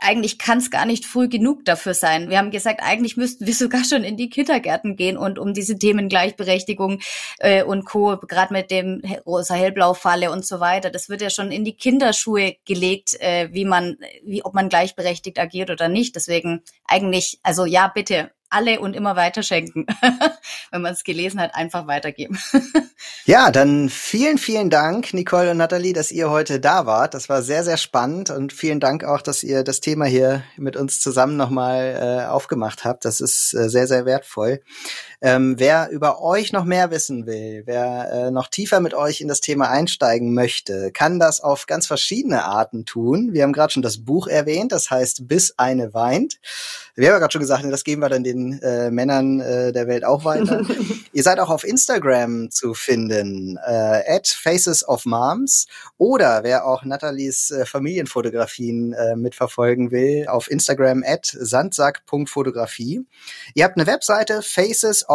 eigentlich 0.03 0.39
kann 0.39 0.59
es 0.59 0.71
gar 0.71 0.85
nicht 0.85 1.07
früh 1.07 1.29
genug 1.29 1.65
dafür 1.65 1.95
sein. 1.95 2.29
Wir 2.29 2.39
haben 2.39 2.51
gesagt, 2.51 2.81
eigentlich 2.83 3.17
müssten 3.17 3.47
wir 3.47 3.55
sogar 3.63 3.85
schon 3.85 4.05
in 4.05 4.17
die 4.17 4.29
Kindergärten 4.29 4.97
gehen 4.97 5.17
und 5.17 5.39
um 5.39 5.55
diese 5.55 5.79
Themen 5.79 6.09
Gleichberechtigung 6.09 7.01
äh, 7.39 7.63
und 7.63 7.85
Co. 7.85 8.17
gerade 8.17 8.53
mit 8.53 8.71
dem 8.71 9.03
rosa-hellblau-Falle 9.25 10.31
und 10.31 10.45
so 10.45 10.61
weiter. 10.61 10.91
Das 10.91 11.09
wird 11.09 11.23
ja 11.23 11.31
schon 11.31 11.53
in 11.53 11.65
die 11.65 11.77
Kinderschuhe 11.77 12.57
gelegt, 12.65 13.21
äh, 13.21 13.49
wie 13.53 13.65
man, 13.65 13.97
wie 14.25 14.45
ob 14.45 14.55
man 14.55 14.69
gleichberechtigt 14.69 15.39
agiert 15.39 15.71
oder 15.71 15.89
nicht. 15.89 16.17
Deswegen 16.17 16.63
eigentlich, 16.85 17.39
also 17.43 17.65
ja, 17.65 17.89
bitte 17.89 18.31
alle 18.53 18.81
und 18.81 18.95
immer 18.95 19.17
weiter 19.17 19.43
schenken. 19.43 19.87
Wenn 20.71 20.83
man 20.83 20.93
es 20.93 21.05
gelesen 21.05 21.41
hat, 21.41 21.55
einfach 21.55 21.87
weitergeben. 21.87 22.39
ja, 23.25 23.51
dann 23.51 23.89
vielen, 23.89 24.39
vielen 24.39 24.71
Dank, 24.71 25.15
Nicole 25.15 25.51
und 25.51 25.57
Nathalie, 25.57 25.93
dass 25.93 26.13
ihr 26.13 26.31
heute 26.31 26.61
da 26.61 26.87
wart. 26.87 27.15
Das 27.15 27.29
war 27.29 27.43
sehr, 27.43 27.65
sehr 27.65 27.77
spannend 27.77 28.31
und 28.31 28.53
vielen 28.53 28.81
Dank 28.81 29.05
auch, 29.05 29.23
dass 29.23 29.43
ihr 29.43 29.65
das 29.65 29.81
Thema 29.81 30.05
hier 30.05 30.45
mit 30.57 30.77
uns 30.77 31.01
zusammen 31.01 31.37
nochmal 31.37 31.99
äh, 32.01 32.27
aufgemacht 32.27 32.85
habt. 32.85 33.05
Das 33.05 33.21
ist 33.21 33.55
äh, 33.55 33.69
sehr, 33.69 33.87
sehr 33.87 34.05
wertvoll. 34.07 34.61
Ähm, 35.25 35.55
wer 35.57 35.89
über 35.91 36.21
euch 36.21 36.53
noch 36.53 36.65
mehr 36.65 36.91
wissen 36.91 37.27
will, 37.27 37.63
wer 37.65 38.11
äh, 38.11 38.31
noch 38.33 38.49
tiefer 38.49 38.81
mit 38.81 38.93
euch 38.93 39.21
in 39.21 39.29
das 39.29 39.41
Thema 39.41 39.71
einsteigen 39.71 40.35
möchte, 40.35 40.91
kann 40.91 41.21
das 41.21 41.41
auf 41.41 41.67
ganz 41.67 41.87
verschiedene 41.87 42.45
Arten 42.45 42.85
tun. 42.85 43.33
Wir 43.33 43.45
haben 43.45 43.53
gerade 43.53 43.73
schon 43.73 43.83
das 43.83 44.05
Buch 44.05 44.27
erwähnt, 44.27 44.73
das 44.73 44.91
heißt 44.91 45.29
Bis 45.29 45.55
eine 45.59 45.95
weint. 45.95 46.41
Wir 46.97 47.07
haben 47.07 47.15
ja 47.15 47.19
gerade 47.21 47.33
schon 47.33 47.41
gesagt, 47.41 47.65
das 47.71 47.85
geben 47.85 48.03
wir 48.03 48.09
dann 48.09 48.25
den 48.25 48.61
äh, 48.63 48.91
Männern 48.91 49.41
äh, 49.41 49.73
der 49.73 49.87
Welt 49.87 50.05
auch 50.05 50.25
weiter. 50.25 50.63
Ihr 51.13 51.23
seid 51.23 51.39
auch 51.39 51.51
auf 51.51 51.63
Instagram 51.65 52.51
zu 52.51 52.75
finden, 52.75 53.59
äh, 53.65 54.03
at 54.17 54.27
Faces 54.27 54.87
of 54.87 55.07
Moms. 55.07 55.69
Oder 55.99 56.43
wer 56.43 56.67
auch 56.67 56.85
Nathalies 56.85 57.51
äh, 57.53 57.65
Familienfotografien 57.65 58.93
äh, 58.93 59.15
mitverfolgen 59.15 59.93
will, 59.93 60.27
auf 60.27 60.51
Instagram 60.51 61.05
at 61.07 61.27
sandsack.fotografie. 61.27 63.07
Ihr 63.55 63.65
habt 63.65 63.77
eine 63.77 63.87
Webseite, 63.87 64.43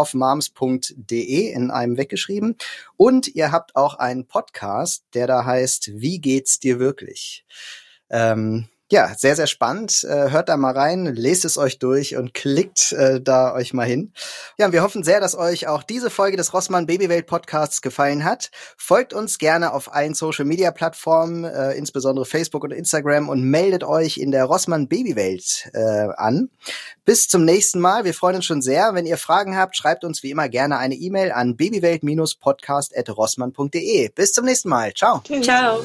facesofmoms.de 0.05 1.51
in 1.51 1.71
einem 1.71 1.97
weggeschrieben. 1.97 2.57
Und 2.95 3.27
ihr 3.27 3.51
habt 3.51 3.75
auch 3.75 3.95
einen 3.95 4.27
Podcast, 4.27 5.05
der 5.13 5.27
da 5.27 5.45
heißt 5.45 5.99
Wie 5.99 6.19
geht's 6.19 6.59
dir 6.59 6.79
wirklich? 6.79 7.45
Ähm, 8.09 8.67
ja, 8.89 9.13
sehr, 9.15 9.35
sehr 9.35 9.47
spannend. 9.47 10.05
Äh, 10.05 10.31
hört 10.31 10.47
da 10.47 10.55
mal 10.55 10.71
rein, 10.71 11.05
lest 11.05 11.43
es 11.43 11.57
euch 11.57 11.77
durch 11.77 12.15
und 12.15 12.33
klickt 12.33 12.93
äh, 12.93 13.19
da 13.19 13.53
euch 13.53 13.73
mal 13.73 13.85
hin. 13.85 14.13
Ja, 14.57 14.71
wir 14.71 14.81
hoffen 14.81 15.03
sehr, 15.03 15.19
dass 15.19 15.35
euch 15.35 15.67
auch 15.67 15.83
diese 15.83 16.09
Folge 16.09 16.37
des 16.37 16.53
Rossmann 16.53 16.85
Babywelt 16.85 17.27
Podcasts 17.27 17.81
gefallen 17.81 18.23
hat. 18.23 18.49
Folgt 18.77 19.13
uns 19.13 19.39
gerne 19.39 19.73
auf 19.73 19.93
allen 19.93 20.13
Social 20.13 20.45
Media 20.45 20.71
Plattformen, 20.71 21.43
äh, 21.43 21.73
insbesondere 21.73 22.25
Facebook 22.25 22.63
und 22.63 22.71
Instagram 22.71 23.27
und 23.27 23.43
meldet 23.43 23.83
euch 23.83 24.17
in 24.17 24.31
der 24.31 24.45
Rossmann 24.45 24.87
Babywelt 24.87 25.69
äh, 25.73 26.07
an. 26.15 26.49
Bis 27.03 27.27
zum 27.27 27.43
nächsten 27.43 27.81
Mal. 27.81 28.05
Wir 28.05 28.13
freuen 28.13 28.37
uns 28.37 28.45
schon 28.45 28.61
sehr. 28.61 28.93
Wenn 28.93 29.05
ihr 29.05 29.17
Fragen 29.17 29.57
habt, 29.57 29.75
schreibt 29.75 30.05
uns 30.05 30.23
wie 30.23 30.31
immer 30.31 30.47
gerne 30.47 30.77
eine 30.77 30.95
E-Mail 30.95 31.33
an 31.33 31.57
babywelt-podcast.rossmann.de. 31.57 34.07
Bis 34.09 34.31
zum 34.31 34.45
nächsten 34.45 34.69
Mal. 34.69 34.93
Ciao. 34.93 35.21
Ciao. 35.41 35.81